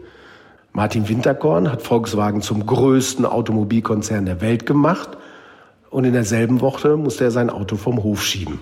Martin 0.72 1.06
Winterkorn 1.06 1.70
hat 1.70 1.82
Volkswagen 1.82 2.40
zum 2.40 2.64
größten 2.64 3.26
Automobilkonzern 3.26 4.24
der 4.24 4.40
Welt 4.40 4.64
gemacht 4.64 5.18
und 5.90 6.04
in 6.04 6.12
derselben 6.12 6.60
Woche 6.60 6.96
musste 6.96 7.24
er 7.24 7.30
sein 7.30 7.50
Auto 7.50 7.76
vom 7.76 8.02
Hof 8.02 8.22
schieben. 8.22 8.60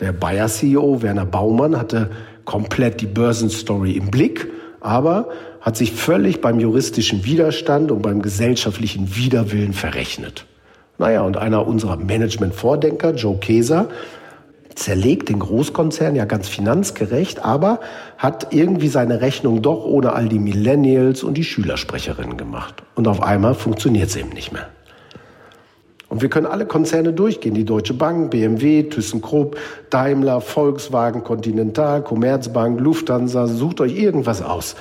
Der 0.00 0.12
Bayer-CEO 0.12 1.02
Werner 1.02 1.24
Baumann 1.24 1.78
hatte 1.78 2.10
komplett 2.44 3.00
die 3.00 3.06
Börsenstory 3.06 3.92
im 3.92 4.10
Blick, 4.10 4.50
aber 4.80 5.28
hat 5.60 5.76
sich 5.76 5.92
völlig 5.92 6.40
beim 6.40 6.60
juristischen 6.60 7.24
Widerstand 7.24 7.90
und 7.90 8.02
beim 8.02 8.22
gesellschaftlichen 8.22 9.16
Widerwillen 9.16 9.72
verrechnet. 9.72 10.46
Naja, 10.98 11.22
und 11.22 11.36
einer 11.36 11.66
unserer 11.66 11.96
Management-Vordenker, 11.96 13.14
Joe 13.14 13.36
Keser, 13.38 13.88
zerlegt 14.74 15.30
den 15.30 15.38
Großkonzern 15.38 16.14
ja 16.14 16.26
ganz 16.26 16.48
finanzgerecht, 16.48 17.44
aber 17.44 17.80
hat 18.18 18.48
irgendwie 18.52 18.88
seine 18.88 19.22
Rechnung 19.22 19.62
doch 19.62 19.84
ohne 19.84 20.12
all 20.12 20.28
die 20.28 20.38
Millennials 20.38 21.22
und 21.22 21.34
die 21.34 21.44
Schülersprecherinnen 21.44 22.36
gemacht. 22.36 22.82
Und 22.94 23.08
auf 23.08 23.22
einmal 23.22 23.54
funktioniert 23.54 24.10
es 24.10 24.16
eben 24.16 24.30
nicht 24.30 24.52
mehr. 24.52 24.68
Und 26.08 26.22
wir 26.22 26.28
können 26.28 26.46
alle 26.46 26.66
Konzerne 26.66 27.12
durchgehen. 27.12 27.54
Die 27.54 27.64
Deutsche 27.64 27.94
Bank, 27.94 28.30
BMW, 28.30 28.84
ThyssenKrupp, 28.84 29.58
Daimler, 29.90 30.40
Volkswagen, 30.40 31.24
Continental, 31.24 32.02
Commerzbank, 32.02 32.80
Lufthansa. 32.80 33.46
Sucht 33.48 33.80
euch 33.80 33.98
irgendwas 33.98 34.40
aus. 34.40 34.76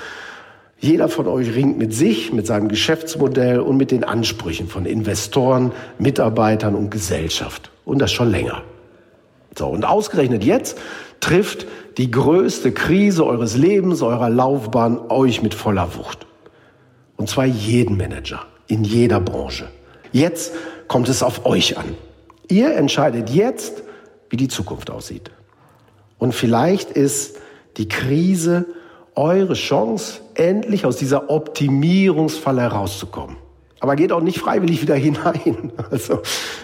Jeder 0.80 1.10
von 1.10 1.28
euch 1.28 1.56
ringt 1.56 1.80
mit 1.80 1.94
sich, 1.94 2.32
mit 2.32 2.46
seinem 2.46 2.68
Geschäftsmodell 2.68 3.60
und 3.60 3.78
mit 3.78 3.92
den 3.92 4.04
Ansprüchen 4.04 4.68
von 4.68 4.86
Investoren, 4.86 5.72
Mitarbeitern 5.98 6.76
und 6.76 6.92
Gesellschaft. 6.92 7.72
Und 7.86 8.00
das 8.00 8.12
schon 8.12 8.30
länger. 8.30 8.62
So, 9.58 9.68
und 9.68 9.86
ausgerechnet 9.86 10.44
jetzt 10.44 10.78
trifft 11.22 11.66
die 11.98 12.12
größte 12.12 12.72
Krise 12.72 13.26
eures 13.26 13.56
Lebens, 13.56 14.02
eurer 14.02 14.30
Laufbahn 14.30 15.00
euch 15.10 15.42
mit 15.42 15.54
voller 15.54 15.96
Wucht. 15.96 16.28
Und 17.16 17.30
zwar 17.30 17.46
jeden 17.46 17.98
Manager, 17.98 18.46
in 18.68 18.84
jeder 18.84 19.22
Branche. 19.22 19.70
Jetzt 20.12 20.54
kommt 20.88 21.10
es 21.10 21.24
auf 21.24 21.46
euch 21.46 21.78
an. 21.78 21.96
Ihr 22.48 22.76
entscheidet 22.76 23.30
jetzt, 23.30 23.84
wie 24.30 24.38
die 24.38 24.48
Zukunft 24.48 24.90
aussieht. 24.90 25.32
Und 26.18 26.34
vielleicht 26.34 26.92
ist 26.92 27.38
die 27.78 27.88
Krise 27.88 28.66
eure 29.16 29.54
Chance, 29.54 30.22
endlich 30.36 30.86
aus 30.86 30.98
dieser 30.98 31.30
Optimierungsfalle 31.30 32.62
herauszukommen. 32.62 33.38
Aber 33.80 33.96
geht 33.96 34.12
auch 34.12 34.22
nicht 34.22 34.40
freiwillig 34.40 34.82
wieder 34.82 34.96
hinein. 34.96 35.72
Also 35.90 36.22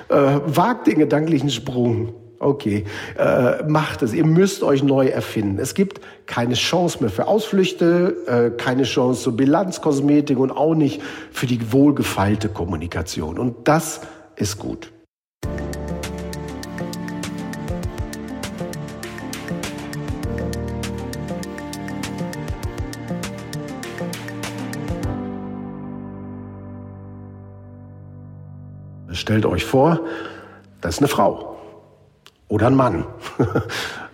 äh, 0.09 0.39
wagt 0.45 0.87
den 0.87 0.99
gedanklichen 0.99 1.49
Sprung. 1.49 2.13
Okay, 2.41 2.85
äh, 3.19 3.61
macht 3.67 4.01
es. 4.01 4.13
Ihr 4.13 4.25
müsst 4.25 4.63
euch 4.63 4.81
neu 4.81 5.05
erfinden. 5.05 5.59
Es 5.59 5.75
gibt 5.75 6.01
keine 6.25 6.55
Chance 6.55 6.97
mehr 6.99 7.11
für 7.11 7.27
Ausflüchte, 7.27 8.15
äh, 8.25 8.57
keine 8.57 8.81
Chance 8.81 9.21
zur 9.21 9.37
Bilanzkosmetik 9.37 10.39
und 10.39 10.49
auch 10.49 10.73
nicht 10.73 11.03
für 11.31 11.45
die 11.45 11.71
wohlgefeilte 11.71 12.49
Kommunikation. 12.49 13.37
Und 13.37 13.67
das 13.67 14.01
ist 14.37 14.57
gut. 14.57 14.91
Stellt 29.11 29.45
euch 29.45 29.63
vor, 29.63 29.99
das 30.81 30.95
ist 30.95 30.99
eine 31.01 31.07
Frau 31.07 31.50
oder 32.51 32.67
ein 32.67 32.75
Mann. 32.75 33.05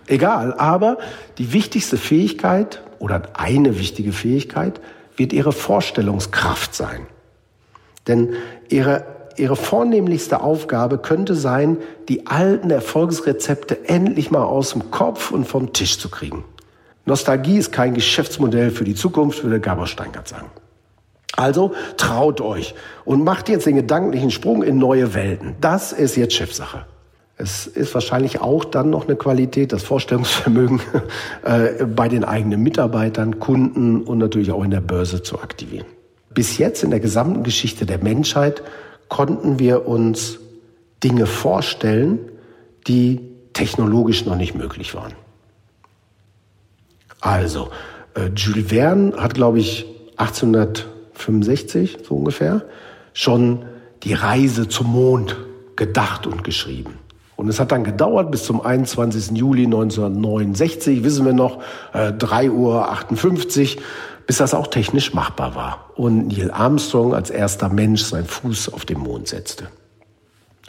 Egal, 0.06 0.54
aber 0.54 0.98
die 1.38 1.52
wichtigste 1.52 1.96
Fähigkeit 1.96 2.82
oder 2.98 3.22
eine 3.34 3.78
wichtige 3.78 4.12
Fähigkeit 4.12 4.80
wird 5.16 5.32
ihre 5.32 5.52
Vorstellungskraft 5.52 6.74
sein. 6.74 7.06
Denn 8.06 8.34
ihre 8.68 9.18
ihre 9.36 9.54
vornehmlichste 9.54 10.40
Aufgabe 10.40 10.98
könnte 10.98 11.36
sein, 11.36 11.76
die 12.08 12.26
alten 12.26 12.70
Erfolgsrezepte 12.70 13.88
endlich 13.88 14.32
mal 14.32 14.42
aus 14.42 14.70
dem 14.70 14.90
Kopf 14.90 15.30
und 15.30 15.44
vom 15.44 15.72
Tisch 15.72 16.00
zu 16.00 16.08
kriegen. 16.08 16.44
Nostalgie 17.04 17.58
ist 17.58 17.70
kein 17.70 17.94
Geschäftsmodell 17.94 18.72
für 18.72 18.82
die 18.82 18.96
Zukunft, 18.96 19.44
würde 19.44 19.60
Gabor 19.60 19.86
Steingart 19.86 20.26
sagen. 20.26 20.50
Also 21.36 21.72
traut 21.96 22.40
euch 22.40 22.74
und 23.04 23.22
macht 23.22 23.48
jetzt 23.48 23.66
den 23.66 23.76
gedanklichen 23.76 24.32
Sprung 24.32 24.64
in 24.64 24.78
neue 24.78 25.14
Welten. 25.14 25.54
Das 25.60 25.92
ist 25.92 26.16
jetzt 26.16 26.34
Chefsache. 26.34 26.86
Es 27.40 27.68
ist 27.68 27.94
wahrscheinlich 27.94 28.40
auch 28.40 28.64
dann 28.64 28.90
noch 28.90 29.06
eine 29.06 29.14
Qualität, 29.14 29.72
das 29.72 29.84
Vorstellungsvermögen 29.84 30.80
äh, 31.44 31.84
bei 31.84 32.08
den 32.08 32.24
eigenen 32.24 32.62
Mitarbeitern, 32.62 33.38
Kunden 33.38 34.02
und 34.02 34.18
natürlich 34.18 34.50
auch 34.50 34.64
in 34.64 34.72
der 34.72 34.80
Börse 34.80 35.22
zu 35.22 35.40
aktivieren. 35.40 35.86
bis 36.34 36.58
jetzt 36.58 36.82
in 36.82 36.90
der 36.90 37.00
gesamten 37.00 37.42
Geschichte 37.44 37.86
der 37.86 37.98
Menschheit 37.98 38.62
konnten 39.08 39.58
wir 39.58 39.86
uns 39.86 40.38
Dinge 41.02 41.26
vorstellen, 41.26 42.18
die 42.86 43.20
technologisch 43.52 44.24
noch 44.24 44.36
nicht 44.36 44.54
möglich 44.54 44.94
waren. 44.94 45.14
Also, 47.20 47.70
äh, 48.14 48.30
Jules 48.34 48.68
Verne 48.68 49.16
hat, 49.16 49.34
glaube 49.34 49.58
ich, 49.58 49.86
1865 50.16 51.98
so 52.06 52.16
ungefähr 52.16 52.62
schon 53.12 53.64
die 54.04 54.14
Reise 54.14 54.68
zum 54.68 54.92
Mond 54.92 55.36
gedacht 55.76 56.26
und 56.26 56.44
geschrieben. 56.44 56.98
Und 57.38 57.46
es 57.46 57.60
hat 57.60 57.70
dann 57.70 57.84
gedauert 57.84 58.32
bis 58.32 58.42
zum 58.42 58.60
21. 58.60 59.36
Juli 59.36 59.62
1969, 59.66 61.04
wissen 61.04 61.24
wir 61.24 61.32
noch, 61.32 61.62
äh, 61.92 62.10
3.58 62.10 63.76
Uhr, 63.76 63.82
bis 64.26 64.38
das 64.38 64.54
auch 64.54 64.66
technisch 64.66 65.14
machbar 65.14 65.54
war. 65.54 65.90
Und 65.94 66.36
Neil 66.36 66.50
Armstrong 66.50 67.14
als 67.14 67.30
erster 67.30 67.68
Mensch 67.68 68.02
seinen 68.02 68.26
Fuß 68.26 68.72
auf 68.72 68.84
den 68.84 68.98
Mond 68.98 69.28
setzte. 69.28 69.68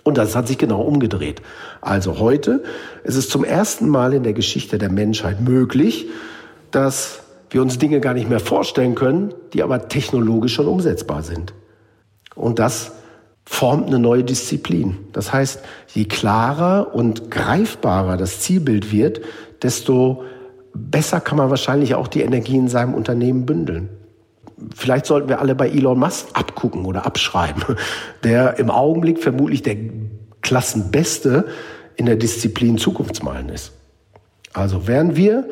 Und 0.03 0.19
das 0.19 0.35
hat 0.35 0.47
sich 0.47 0.59
genau 0.59 0.81
umgedreht. 0.81 1.41
Also 1.81 2.19
heute 2.19 2.63
ist 3.03 3.15
es 3.15 3.29
zum 3.29 3.43
ersten 3.43 3.89
Mal 3.89 4.13
in 4.13 4.21
der 4.21 4.33
Geschichte 4.33 4.77
der 4.77 4.91
Menschheit 4.91 5.41
möglich, 5.41 6.05
dass 6.69 7.21
wir 7.49 7.63
uns 7.63 7.79
Dinge 7.79 7.99
gar 7.99 8.13
nicht 8.13 8.29
mehr 8.29 8.39
vorstellen 8.39 8.93
können, 8.93 9.33
die 9.53 9.63
aber 9.63 9.87
technologisch 9.87 10.53
schon 10.53 10.67
umsetzbar 10.67 11.23
sind. 11.23 11.55
Und 12.35 12.59
das 12.59 12.91
formt 13.51 13.87
eine 13.87 13.97
neue 13.97 14.23
Disziplin. 14.23 14.99
Das 15.11 15.33
heißt, 15.33 15.63
je 15.95 16.05
klarer 16.05 16.93
und 16.93 17.31
greifbarer 17.31 18.15
das 18.15 18.41
Zielbild 18.41 18.91
wird, 18.91 19.21
desto 19.63 20.23
besser 20.75 21.19
kann 21.19 21.39
man 21.39 21.49
wahrscheinlich 21.49 21.95
auch 21.95 22.07
die 22.07 22.21
Energie 22.21 22.55
in 22.55 22.67
seinem 22.67 22.93
Unternehmen 22.93 23.47
bündeln. 23.47 23.89
Vielleicht 24.75 25.07
sollten 25.07 25.29
wir 25.29 25.39
alle 25.39 25.55
bei 25.55 25.67
Elon 25.67 25.97
Musk 25.97 26.27
abgucken 26.33 26.85
oder 26.85 27.07
abschreiben, 27.07 27.63
der 28.23 28.59
im 28.59 28.69
Augenblick 28.69 29.17
vermutlich 29.17 29.63
der 29.63 29.77
Klassenbeste 30.41 31.47
in 31.95 32.05
der 32.05 32.17
Disziplin 32.17 32.77
Zukunftsmalen 32.77 33.49
ist. 33.49 33.71
Also 34.53 34.87
während 34.87 35.15
wir 35.15 35.49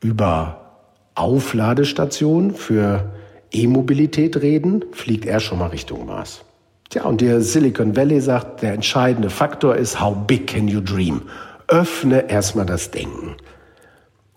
über 0.00 0.88
Aufladestationen 1.14 2.52
für 2.52 3.12
E-Mobilität 3.52 4.38
reden, 4.38 4.82
fliegt 4.92 5.26
er 5.26 5.40
schon 5.40 5.58
mal 5.58 5.68
Richtung 5.68 6.06
Mars. 6.06 6.42
Tja, 6.88 7.04
und 7.04 7.20
der 7.20 7.40
Silicon 7.40 7.96
Valley 7.96 8.20
sagt, 8.20 8.62
der 8.62 8.72
entscheidende 8.72 9.30
Faktor 9.30 9.76
ist, 9.76 10.00
how 10.00 10.14
big 10.14 10.46
can 10.46 10.68
you 10.68 10.80
dream? 10.80 11.22
Öffne 11.68 12.30
erstmal 12.30 12.66
das 12.66 12.90
Denken. 12.90 13.34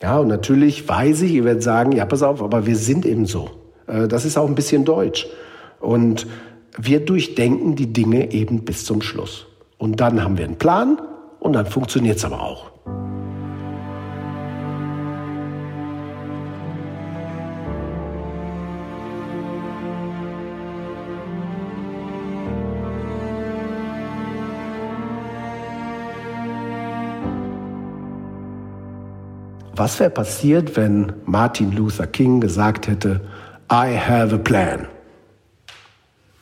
Ja, 0.01 0.17
und 0.17 0.29
natürlich 0.29 0.87
weiß 0.87 1.21
ich, 1.21 1.33
ihr 1.33 1.43
werdet 1.43 1.61
sagen, 1.61 1.91
ja, 1.91 2.05
pass 2.05 2.23
auf, 2.23 2.41
aber 2.41 2.65
wir 2.65 2.75
sind 2.75 3.05
eben 3.05 3.25
so. 3.25 3.51
Äh, 3.87 4.07
das 4.07 4.25
ist 4.25 4.37
auch 4.37 4.47
ein 4.47 4.55
bisschen 4.55 4.85
deutsch. 4.85 5.27
Und 5.79 6.25
wir 6.77 7.01
durchdenken 7.01 7.75
die 7.75 7.91
Dinge 7.91 8.31
eben 8.31 8.63
bis 8.63 8.85
zum 8.85 9.01
Schluss. 9.01 9.45
Und 9.77 9.99
dann 9.99 10.23
haben 10.23 10.37
wir 10.37 10.45
einen 10.45 10.57
Plan 10.57 11.01
und 11.39 11.53
dann 11.53 11.65
funktioniert 11.65 12.17
es 12.17 12.25
aber 12.25 12.41
auch. 12.41 12.71
Was 29.79 29.97
wäre 30.01 30.09
passiert, 30.09 30.75
wenn 30.75 31.13
Martin 31.23 31.71
Luther 31.71 32.05
King 32.05 32.41
gesagt 32.41 32.89
hätte, 32.89 33.21
I 33.71 33.97
have 33.97 34.35
a 34.35 34.37
plan? 34.37 34.89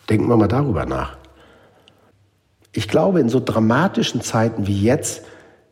Denken 0.09 0.27
wir 0.27 0.37
mal 0.37 0.47
darüber 0.47 0.87
nach. 0.87 1.17
Ich 2.71 2.87
glaube, 2.87 3.19
in 3.19 3.29
so 3.29 3.39
dramatischen 3.39 4.21
Zeiten 4.21 4.65
wie 4.65 4.81
jetzt 4.81 5.21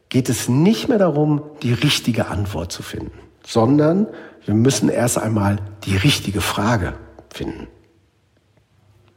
geht 0.09 0.29
es 0.29 0.47
nicht 0.47 0.89
mehr 0.89 0.99
darum, 0.99 1.41
die 1.63 1.73
richtige 1.73 2.27
Antwort 2.27 2.71
zu 2.71 2.83
finden, 2.83 3.17
sondern 3.43 4.05
wir 4.45 4.53
müssen 4.53 4.87
erst 4.87 5.17
einmal 5.17 5.57
die 5.85 5.97
richtige 5.97 6.41
Frage 6.41 6.93
finden. 7.33 7.65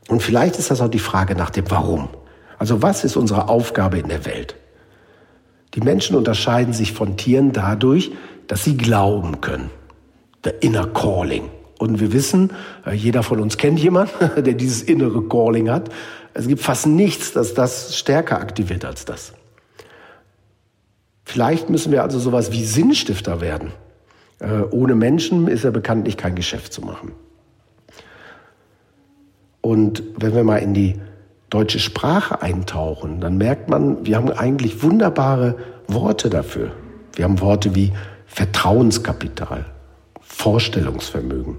Und 0.09 0.23
vielleicht 0.23 0.59
ist 0.59 0.71
das 0.71 0.81
auch 0.81 0.89
die 0.89 0.99
Frage 0.99 1.35
nach 1.35 1.51
dem 1.51 1.71
Warum. 1.71 2.09
Also 2.59 2.81
was 2.81 3.05
ist 3.05 3.17
unsere 3.17 3.51
Aufgabe 3.51 3.99
in 3.99 4.09
der 4.09 4.25
Welt? 4.25 4.57
Die 5.75 5.83
Menschen 5.83 6.17
unterscheiden 6.17 6.73
sich 6.73 6.95
von 6.95 7.19
Tieren 7.19 7.53
dadurch, 7.53 8.13
dass 8.49 8.65
sie 8.65 8.77
glauben 8.77 9.41
können. 9.41 9.71
Der 10.45 10.63
Inner 10.63 10.87
Calling. 10.87 11.51
Und 11.79 12.01
wir 12.01 12.13
wissen, 12.13 12.53
äh, 12.85 12.93
jeder 12.93 13.23
von 13.23 13.41
uns 13.41 13.57
kennt 13.57 13.79
jemanden, 13.79 14.13
der 14.43 14.55
dieses 14.55 14.83
innere 14.83 15.23
Calling 15.29 15.71
hat. 15.71 15.91
Es 16.35 16.49
gibt 16.49 16.61
fast 16.61 16.87
nichts, 16.87 17.33
das 17.33 17.55
das 17.55 17.97
stärker 17.97 18.41
aktiviert 18.41 18.85
als 18.85 19.05
das. 19.05 19.33
Vielleicht 21.25 21.69
müssen 21.69 21.93
wir 21.93 22.03
also 22.03 22.19
sowas 22.19 22.53
wie 22.53 22.65
Sinnstifter 22.65 23.41
werden. 23.41 23.73
Äh, 24.41 24.63
ohne 24.71 24.95
Menschen 24.95 25.47
ist 25.47 25.65
ja 25.65 25.71
bekanntlich 25.71 26.17
kein 26.17 26.35
Geschäft 26.35 26.73
zu 26.73 26.81
machen. 26.81 27.13
Und 29.61 30.03
wenn 30.17 30.35
wir 30.35 30.45
mal 30.45 30.59
in 30.59 30.73
die 30.73 30.97
deutsche 31.51 31.81
Sprache 31.81 32.43
eintauchen, 32.43 33.21
dann 33.21 33.37
merkt 33.37 33.69
man, 33.69 34.07
wir 34.07 34.17
haben 34.17 34.31
eigentlich 34.31 34.83
wunderbare 34.83 35.57
Worte 35.87 36.31
dafür. 36.31 36.73
Wir 37.15 37.25
haben 37.25 37.41
Worte 37.41 37.75
wie 37.75 37.93
Vertrauenskapital, 38.29 39.65
Vorstellungsvermögen 40.21 41.57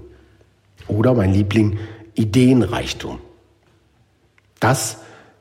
oder 0.88 1.14
mein 1.14 1.34
Liebling 1.34 1.78
Ideenreichtum. 2.14 3.18
Das 4.60 4.98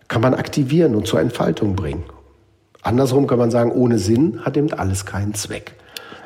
kann 0.07 0.21
man 0.21 0.33
aktivieren 0.33 0.95
und 0.95 1.07
zur 1.07 1.21
Entfaltung 1.21 1.75
bringen. 1.75 2.03
Andersrum 2.81 3.27
kann 3.27 3.39
man 3.39 3.51
sagen, 3.51 3.71
ohne 3.71 3.99
Sinn 3.99 4.43
hat 4.43 4.57
eben 4.57 4.73
alles 4.73 5.05
keinen 5.05 5.33
Zweck. 5.33 5.75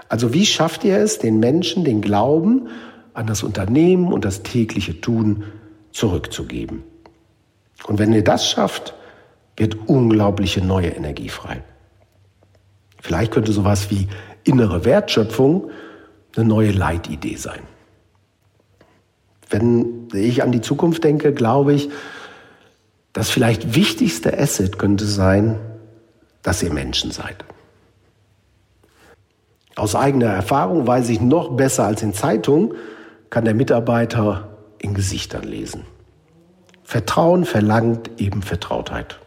Also 0.08 0.34
wie 0.34 0.46
schafft 0.46 0.84
ihr 0.84 0.98
es, 0.98 1.20
den 1.20 1.40
Menschen 1.40 1.84
den 1.84 2.02
Glauben 2.02 2.70
an 3.14 3.28
das 3.28 3.44
Unternehmen 3.44 4.14
und 4.14 4.26
das 4.26 4.44
tägliche 4.44 5.02
Tun 5.02 5.44
zurückzugeben? 5.92 6.84
Und 7.88 8.00
wenn 8.00 8.14
ihr 8.14 8.24
das 8.24 8.50
schafft, 8.50 8.94
wird 9.58 9.78
unglaubliche 9.88 10.64
neue 10.64 10.90
Energie 10.90 11.30
frei. 11.30 11.64
Vielleicht 13.02 13.34
könnte 13.34 13.52
sowas 13.52 13.92
wie 13.92 14.08
innere 14.44 14.86
Wertschöpfung 14.86 15.72
eine 16.36 16.46
neue 16.46 16.72
Leitidee 16.72 17.36
sein. 17.36 17.62
Wenn 19.50 20.08
ich 20.14 20.42
an 20.44 20.52
die 20.52 20.62
Zukunft 20.62 21.04
denke, 21.04 21.34
glaube 21.34 21.74
ich, 21.74 21.90
das 23.14 23.30
vielleicht 23.30 23.76
wichtigste 23.76 24.38
Asset 24.38 24.80
könnte 24.80 25.06
sein, 25.06 25.60
dass 26.42 26.64
ihr 26.64 26.74
Menschen 26.74 27.12
seid. 27.12 27.46
Aus 29.76 29.96
eigener 29.96 30.28
Erfahrung 30.28 30.86
weiß 30.86 31.10
ich 31.10 31.22
noch 31.22 31.56
besser 31.56 31.86
als 31.86 32.02
in 32.02 32.14
Zeitungen, 32.14 32.74
kann 33.30 33.46
der 33.46 33.54
Mitarbeiter 33.54 34.58
in 34.80 34.94
Gesichtern 34.94 35.44
lesen. 35.44 35.86
Vertrauen 36.84 37.46
verlangt 37.46 38.12
eben 38.18 38.42
Vertrautheit. 38.42 39.20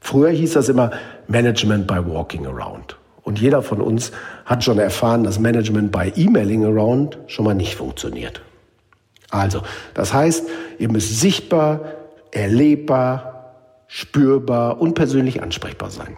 Früher 0.00 0.30
hieß 0.30 0.54
das 0.54 0.68
immer 0.68 0.90
Management 1.28 1.86
by 1.86 2.04
Walking 2.04 2.46
Around. 2.46 2.96
Und 3.22 3.40
jeder 3.40 3.62
von 3.62 3.80
uns 3.80 4.12
hat 4.44 4.64
schon 4.64 4.78
erfahren, 4.78 5.24
dass 5.24 5.38
Management 5.38 5.92
bei 5.92 6.12
Emailing 6.16 6.64
Around 6.64 7.18
schon 7.26 7.44
mal 7.44 7.54
nicht 7.54 7.76
funktioniert. 7.76 8.42
Also, 9.30 9.62
das 9.94 10.12
heißt, 10.12 10.48
ihr 10.78 10.90
müsst 10.90 11.20
sichtbar, 11.20 11.80
erlebbar, 12.32 13.54
spürbar 13.86 14.80
und 14.80 14.94
persönlich 14.94 15.42
ansprechbar 15.42 15.90
sein. 15.90 16.16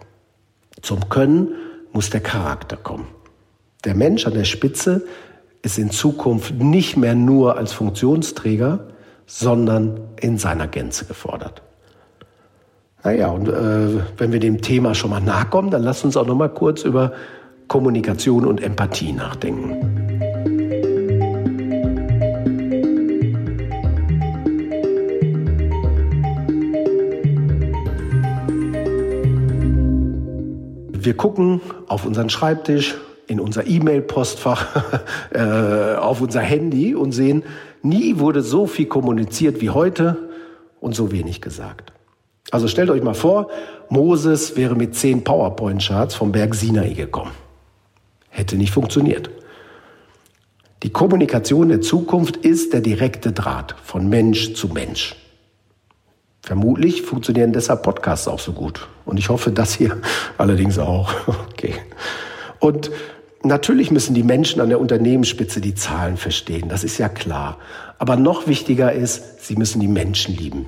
Zum 0.81 1.09
Können 1.09 1.49
muss 1.93 2.09
der 2.09 2.21
Charakter 2.21 2.75
kommen. 2.75 3.07
Der 3.85 3.95
Mensch 3.95 4.25
an 4.25 4.33
der 4.33 4.43
Spitze 4.43 5.05
ist 5.61 5.77
in 5.77 5.91
Zukunft 5.91 6.55
nicht 6.55 6.97
mehr 6.97 7.15
nur 7.15 7.57
als 7.57 7.73
Funktionsträger, 7.73 8.87
sondern 9.25 9.99
in 10.19 10.37
seiner 10.37 10.67
Gänze 10.67 11.05
gefordert. 11.05 11.61
Naja, 13.05 13.27
und 13.27 13.47
äh, 13.47 14.01
wenn 14.17 14.31
wir 14.31 14.39
dem 14.39 14.61
Thema 14.61 14.95
schon 14.95 15.11
mal 15.11 15.21
nachkommen, 15.21 15.69
dann 15.69 15.83
lasst 15.83 16.03
uns 16.03 16.17
auch 16.17 16.25
noch 16.25 16.33
mal 16.33 16.49
kurz 16.49 16.83
über 16.83 17.13
Kommunikation 17.67 18.45
und 18.45 18.63
Empathie 18.63 19.11
nachdenken. 19.11 19.77
Wir 30.91 31.13
gucken 31.15 31.61
auf 31.87 32.07
unseren 32.07 32.31
Schreibtisch, 32.31 32.95
in 33.27 33.39
unser 33.39 33.67
E-Mail-Postfach, 33.67 34.65
äh, 35.31 35.93
auf 35.93 36.21
unser 36.21 36.41
Handy 36.41 36.95
und 36.95 37.11
sehen, 37.11 37.43
nie 37.83 38.17
wurde 38.17 38.41
so 38.41 38.65
viel 38.65 38.87
kommuniziert 38.87 39.61
wie 39.61 39.69
heute 39.69 40.29
und 40.79 40.95
so 40.95 41.11
wenig 41.11 41.39
gesagt. 41.41 41.94
Also 42.51 42.67
stellt 42.67 42.89
euch 42.89 43.01
mal 43.01 43.13
vor, 43.13 43.49
Moses 43.89 44.55
wäre 44.55 44.75
mit 44.75 44.95
zehn 44.95 45.23
PowerPoint-Charts 45.23 46.15
vom 46.15 46.31
Berg 46.31 46.55
Sinai 46.55 46.93
gekommen. 46.93 47.31
Hätte 48.29 48.55
nicht 48.57 48.71
funktioniert. 48.71 49.29
Die 50.83 50.91
Kommunikation 50.91 51.69
der 51.69 51.81
Zukunft 51.81 52.37
ist 52.37 52.73
der 52.73 52.81
direkte 52.81 53.31
Draht 53.31 53.75
von 53.83 54.07
Mensch 54.07 54.53
zu 54.53 54.67
Mensch. 54.67 55.15
Vermutlich 56.41 57.01
funktionieren 57.01 57.53
deshalb 57.53 57.81
Podcasts 57.81 58.27
auch 58.27 58.39
so 58.39 58.53
gut. 58.53 58.87
Und 59.03 59.17
ich 59.17 59.29
hoffe, 59.29 59.51
das 59.51 59.73
hier 59.73 59.97
allerdings 60.37 60.77
auch. 60.77 61.11
Okay. 61.55 61.73
Und 62.59 62.91
natürlich 63.41 63.89
müssen 63.89 64.13
die 64.13 64.21
Menschen 64.21 64.61
an 64.61 64.69
der 64.69 64.79
Unternehmensspitze 64.79 65.61
die 65.61 65.73
Zahlen 65.73 66.17
verstehen. 66.17 66.69
Das 66.69 66.83
ist 66.83 66.97
ja 66.97 67.09
klar. 67.09 67.57
Aber 67.97 68.17
noch 68.17 68.45
wichtiger 68.45 68.91
ist, 68.91 69.43
sie 69.43 69.55
müssen 69.55 69.79
die 69.79 69.87
Menschen 69.87 70.35
lieben. 70.35 70.67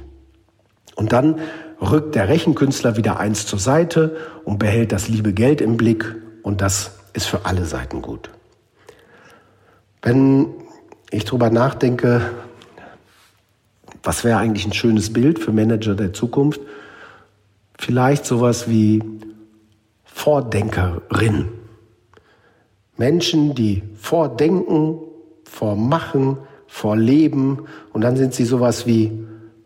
Und 0.96 1.12
dann 1.12 1.40
rückt 1.82 2.16
der 2.16 2.28
Rechenkünstler 2.28 2.98
wieder 2.98 3.20
eins 3.20 3.46
zur 3.46 3.60
Seite 3.60 4.18
und 4.44 4.60
behält 4.60 4.92
das 4.92 5.08
liebe 5.08 5.34
Geld 5.34 5.62
im 5.62 5.78
Blick. 5.78 6.16
Und 6.44 6.62
das 6.62 6.92
ist 7.14 7.26
für 7.26 7.46
alle 7.46 7.66
Seiten 7.66 8.02
gut. 8.02 8.30
Wenn 10.02 10.48
ich 11.12 11.26
darüber 11.26 11.50
nachdenke, 11.50 12.22
was 14.04 14.24
wäre 14.24 14.38
eigentlich 14.38 14.66
ein 14.66 14.74
schönes 14.74 15.12
Bild 15.12 15.40
für 15.40 15.52
Manager 15.52 15.96
der 15.96 16.14
Zukunft? 16.14 16.62
Vielleicht 17.78 18.26
sowas 18.26 18.70
wie 18.70 19.04
Vordenkerin. 20.06 21.50
Menschen, 22.98 23.54
die 23.54 23.84
vordenken, 23.96 25.00
vormachen, 25.44 26.38
vorleben 26.68 27.66
und 27.94 28.02
dann 28.02 28.18
sind 28.18 28.34
sie 28.34 28.46
sowas 28.46 28.86
wie 28.88 29.26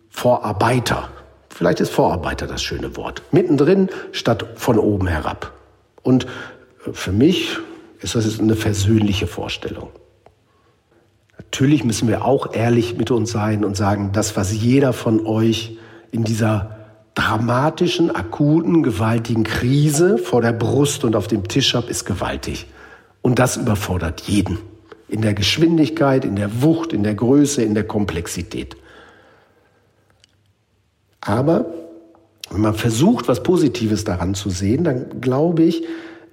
Vorarbeiter. 0.10 1.10
Vielleicht 1.62 1.80
ist 1.80 1.92
Vorarbeiter 1.92 2.48
das 2.48 2.64
schöne 2.64 2.98
Wort. 2.98 3.22
Mittendrin 3.30 3.90
statt 4.14 4.48
von 4.56 4.80
oben 4.80 5.06
herab. 5.06 5.54
Und 6.02 6.26
für 6.92 7.12
mich 7.12 7.60
ist 8.00 8.16
das 8.16 8.40
eine 8.40 8.56
versöhnliche 8.56 9.28
Vorstellung. 9.28 9.90
Natürlich 11.38 11.84
müssen 11.84 12.08
wir 12.08 12.26
auch 12.26 12.56
ehrlich 12.56 12.98
mit 12.98 13.12
uns 13.12 13.30
sein 13.30 13.64
und 13.64 13.78
sagen, 13.78 14.10
das, 14.12 14.36
was 14.36 14.52
jeder 14.52 14.92
von 14.92 15.28
euch 15.28 15.78
in 16.10 16.24
dieser 16.24 16.78
dramatischen, 17.14 18.10
akuten, 18.10 18.82
gewaltigen 18.82 19.44
Krise 19.44 20.18
vor 20.18 20.42
der 20.42 20.54
Brust 20.54 21.04
und 21.04 21.16
auf 21.16 21.28
dem 21.28 21.48
Tisch 21.48 21.76
hat, 21.76 21.90
ist 21.90 22.06
gewaltig. 22.06 22.66
Und 23.22 23.38
das 23.38 23.58
überfordert 23.58 24.22
jeden. 24.22 24.58
In 25.08 25.22
der 25.22 25.36
Geschwindigkeit, 25.36 26.26
in 26.26 26.38
der 26.38 26.64
Wucht, 26.64 26.92
in 26.92 27.04
der 27.04 27.14
Größe, 27.14 27.62
in 27.62 27.76
der 27.76 27.84
Komplexität. 27.84 28.78
Aber 31.22 31.66
wenn 32.50 32.62
man 32.62 32.74
versucht, 32.74 33.28
was 33.28 33.44
Positives 33.44 34.04
daran 34.04 34.34
zu 34.34 34.50
sehen, 34.50 34.84
dann 34.84 35.22
glaube 35.22 35.64
ich, 35.64 35.84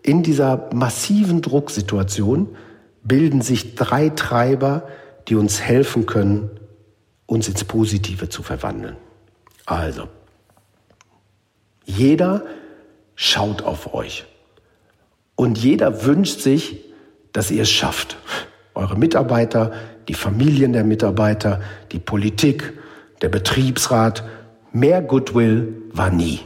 in 0.02 0.22
dieser 0.22 0.68
massiven 0.72 1.42
Drucksituation 1.42 2.56
bilden 3.02 3.40
sich 3.42 3.74
drei 3.74 4.08
Treiber, 4.08 4.88
die 5.28 5.34
uns 5.34 5.60
helfen 5.60 6.06
können, 6.06 6.50
uns 7.26 7.48
ins 7.48 7.64
Positive 7.64 8.28
zu 8.28 8.42
verwandeln. 8.42 8.96
Also, 9.66 10.08
jeder 11.84 12.44
schaut 13.14 13.62
auf 13.62 13.92
euch 13.92 14.24
und 15.36 15.58
jeder 15.58 16.04
wünscht 16.04 16.40
sich, 16.40 16.84
dass 17.32 17.50
ihr 17.50 17.62
es 17.62 17.70
schafft. 17.70 18.16
Eure 18.74 18.96
Mitarbeiter, 18.96 19.72
die 20.08 20.14
Familien 20.14 20.72
der 20.72 20.84
Mitarbeiter, 20.84 21.60
die 21.92 21.98
Politik, 21.98 22.72
der 23.20 23.28
Betriebsrat. 23.28 24.24
Mehr 24.72 25.02
Goodwill 25.02 25.82
war 25.92 26.10
nie. 26.10 26.40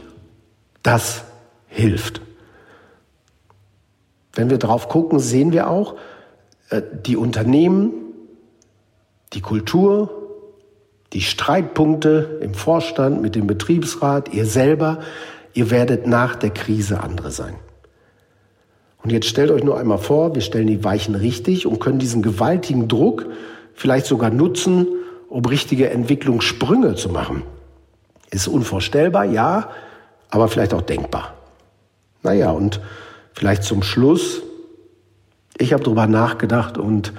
Das 0.81 1.23
hilft. 1.67 2.21
Wenn 4.33 4.49
wir 4.49 4.57
drauf 4.57 4.89
gucken, 4.89 5.19
sehen 5.19 5.51
wir 5.51 5.69
auch, 5.69 5.95
äh, 6.69 6.81
die 7.05 7.17
Unternehmen 7.17 7.93
die 9.33 9.41
Kultur, 9.41 10.09
die 11.11 11.21
Streitpunkte 11.21 12.39
im 12.41 12.53
Vorstand 12.53 13.21
mit 13.21 13.35
dem 13.35 13.47
Betriebsrat, 13.47 14.33
ihr 14.33 14.45
selber, 14.45 14.99
ihr 15.53 15.69
werdet 15.69 16.07
nach 16.07 16.35
der 16.35 16.49
Krise 16.49 17.01
andere 17.01 17.31
sein. 17.31 17.55
Und 19.03 19.11
jetzt 19.11 19.27
stellt 19.27 19.51
euch 19.51 19.63
nur 19.63 19.77
einmal 19.77 19.97
vor, 19.97 20.33
wir 20.33 20.41
stellen 20.41 20.67
die 20.67 20.83
Weichen 20.83 21.15
richtig 21.15 21.67
und 21.67 21.79
können 21.79 21.99
diesen 21.99 22.21
gewaltigen 22.21 22.87
Druck 22.87 23.27
vielleicht 23.73 24.05
sogar 24.05 24.29
nutzen, 24.29 24.87
um 25.29 25.43
richtige 25.45 25.89
Entwicklungssprünge 25.89 26.95
zu 26.95 27.09
machen. 27.09 27.43
Ist 28.33 28.47
unvorstellbar, 28.47 29.25
ja, 29.25 29.69
aber 30.31 30.47
vielleicht 30.47 30.73
auch 30.73 30.81
denkbar. 30.81 31.35
Naja, 32.23 32.49
und 32.49 32.81
vielleicht 33.33 33.63
zum 33.63 33.83
Schluss, 33.83 34.41
ich 35.55 35.71
habe 35.71 35.83
darüber 35.83 36.07
nachgedacht 36.07 36.79
und 36.79 37.13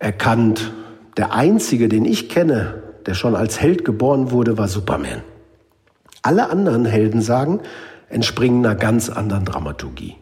erkannt, 0.00 0.72
der 1.16 1.32
einzige, 1.32 1.88
den 1.88 2.04
ich 2.04 2.28
kenne, 2.28 2.82
der 3.06 3.14
schon 3.14 3.36
als 3.36 3.60
Held 3.60 3.84
geboren 3.84 4.32
wurde, 4.32 4.58
war 4.58 4.66
Superman. 4.66 5.22
Alle 6.22 6.50
anderen 6.50 6.86
Helden 6.86 7.22
sagen, 7.22 7.60
entspringen 8.08 8.66
einer 8.66 8.74
ganz 8.74 9.08
anderen 9.08 9.44
Dramaturgie. 9.44 10.16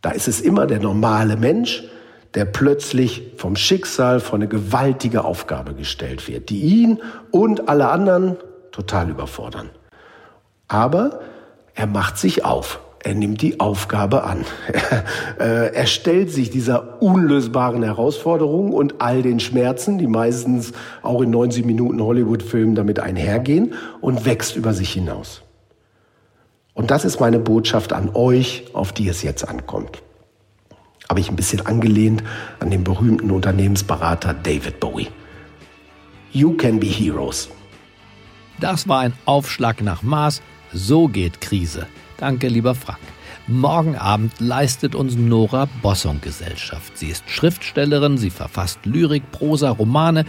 Da 0.00 0.10
ist 0.10 0.26
es 0.26 0.40
immer 0.40 0.66
der 0.66 0.80
normale 0.80 1.36
Mensch, 1.36 1.84
der 2.34 2.44
plötzlich 2.46 3.32
vom 3.36 3.56
Schicksal 3.56 4.20
vor 4.20 4.36
eine 4.36 4.48
gewaltige 4.48 5.24
Aufgabe 5.24 5.74
gestellt 5.74 6.28
wird, 6.28 6.48
die 6.48 6.60
ihn 6.60 7.00
und 7.30 7.68
alle 7.68 7.88
anderen 7.88 8.36
total 8.70 9.10
überfordern. 9.10 9.70
Aber 10.68 11.20
er 11.74 11.86
macht 11.86 12.18
sich 12.18 12.44
auf. 12.44 12.80
Er 13.04 13.14
nimmt 13.14 13.42
die 13.42 13.60
Aufgabe 13.60 14.24
an. 14.24 14.44
Äh, 15.40 15.74
er 15.74 15.86
stellt 15.86 16.30
sich 16.30 16.50
dieser 16.50 17.02
unlösbaren 17.02 17.82
Herausforderung 17.82 18.72
und 18.72 19.00
all 19.00 19.22
den 19.22 19.40
Schmerzen, 19.40 19.98
die 19.98 20.06
meistens 20.06 20.72
auch 21.02 21.22
in 21.22 21.30
90 21.30 21.64
Minuten 21.64 22.00
Hollywood-Filmen 22.00 22.76
damit 22.76 23.00
einhergehen, 23.00 23.74
und 24.00 24.24
wächst 24.24 24.54
über 24.54 24.72
sich 24.72 24.92
hinaus. 24.92 25.42
Und 26.74 26.90
das 26.92 27.04
ist 27.04 27.18
meine 27.18 27.40
Botschaft 27.40 27.92
an 27.92 28.10
euch, 28.14 28.66
auf 28.72 28.92
die 28.92 29.08
es 29.08 29.22
jetzt 29.22 29.48
ankommt. 29.48 30.01
Habe 31.08 31.20
ich 31.20 31.28
ein 31.28 31.36
bisschen 31.36 31.64
angelehnt 31.66 32.22
an 32.60 32.70
den 32.70 32.84
berühmten 32.84 33.30
Unternehmensberater 33.30 34.34
David 34.34 34.80
Bowie. 34.80 35.08
You 36.32 36.54
can 36.54 36.80
be 36.80 36.86
heroes. 36.86 37.48
Das 38.60 38.88
war 38.88 39.00
ein 39.00 39.12
Aufschlag 39.24 39.82
nach 39.82 40.02
Maß. 40.02 40.40
So 40.72 41.08
geht 41.08 41.40
Krise. 41.40 41.86
Danke, 42.16 42.48
lieber 42.48 42.74
Frank. 42.74 43.00
Morgen 43.48 43.96
Abend 43.96 44.32
leistet 44.38 44.94
uns 44.94 45.16
Nora 45.16 45.68
Bossong 45.82 46.20
Gesellschaft. 46.20 46.96
Sie 46.96 47.08
ist 47.08 47.28
Schriftstellerin, 47.28 48.16
sie 48.16 48.30
verfasst 48.30 48.78
Lyrik, 48.84 49.30
Prosa, 49.32 49.70
Romane. 49.70 50.24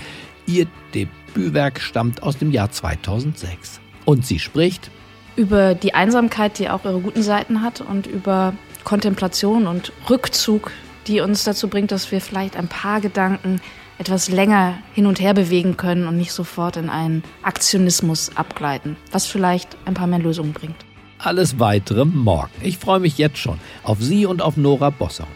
Ihr 0.47 0.65
Debütwerk 0.95 1.79
stammt 1.79 2.23
aus 2.23 2.37
dem 2.37 2.51
Jahr 2.51 2.71
2006. 2.71 3.79
Und 4.05 4.25
sie 4.25 4.39
spricht 4.39 4.89
über 5.35 5.75
die 5.75 5.93
Einsamkeit, 5.93 6.59
die 6.59 6.69
auch 6.69 6.85
ihre 6.85 6.99
guten 6.99 7.23
Seiten 7.23 7.61
hat 7.61 7.81
und 7.81 8.07
über 8.07 8.53
Kontemplation 8.83 9.67
und 9.67 9.91
Rückzug, 10.09 10.71
die 11.07 11.21
uns 11.21 11.43
dazu 11.43 11.67
bringt, 11.67 11.91
dass 11.91 12.11
wir 12.11 12.21
vielleicht 12.21 12.55
ein 12.55 12.67
paar 12.67 13.01
Gedanken 13.01 13.61
etwas 13.97 14.29
länger 14.29 14.79
hin 14.93 15.05
und 15.05 15.19
her 15.19 15.33
bewegen 15.33 15.77
können 15.77 16.07
und 16.07 16.17
nicht 16.17 16.31
sofort 16.31 16.77
in 16.77 16.89
einen 16.89 17.23
Aktionismus 17.41 18.35
abgleiten, 18.35 18.97
was 19.11 19.25
vielleicht 19.27 19.77
ein 19.85 19.93
paar 19.93 20.07
mehr 20.07 20.19
Lösungen 20.19 20.53
bringt. 20.53 20.75
Alles 21.19 21.59
weitere 21.59 22.03
morgen. 22.03 22.51
Ich 22.61 22.77
freue 22.77 22.99
mich 22.99 23.17
jetzt 23.17 23.37
schon 23.37 23.59
auf 23.83 24.01
Sie 24.01 24.25
und 24.25 24.41
auf 24.41 24.57
Nora 24.57 24.89
Bossau. 24.89 25.27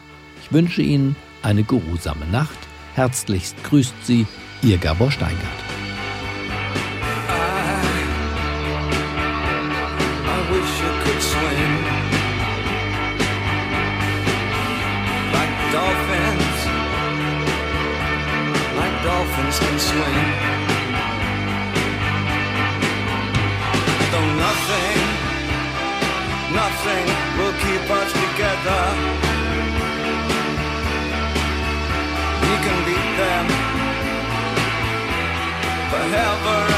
Ich 0.44 0.52
wünsche 0.52 0.82
Ihnen 0.82 1.16
eine 1.44 1.64
geruhsame 1.64 2.26
Nacht. 2.32 2.58
Herzlichst 2.96 3.64
grüßt 3.64 3.94
Sie, 4.04 4.26
Ihr 4.64 4.78
Gabor 4.78 5.12
Steingart. 5.12 5.77
Though 24.12 24.32
nothing 24.46 25.00
nothing 26.54 27.06
will 27.38 27.56
keep 27.66 27.86
us 28.00 28.12
together. 28.24 28.82
We 32.44 32.54
can 32.66 32.78
beat 32.86 33.10
them. 33.22 33.46
Forever 35.92 36.77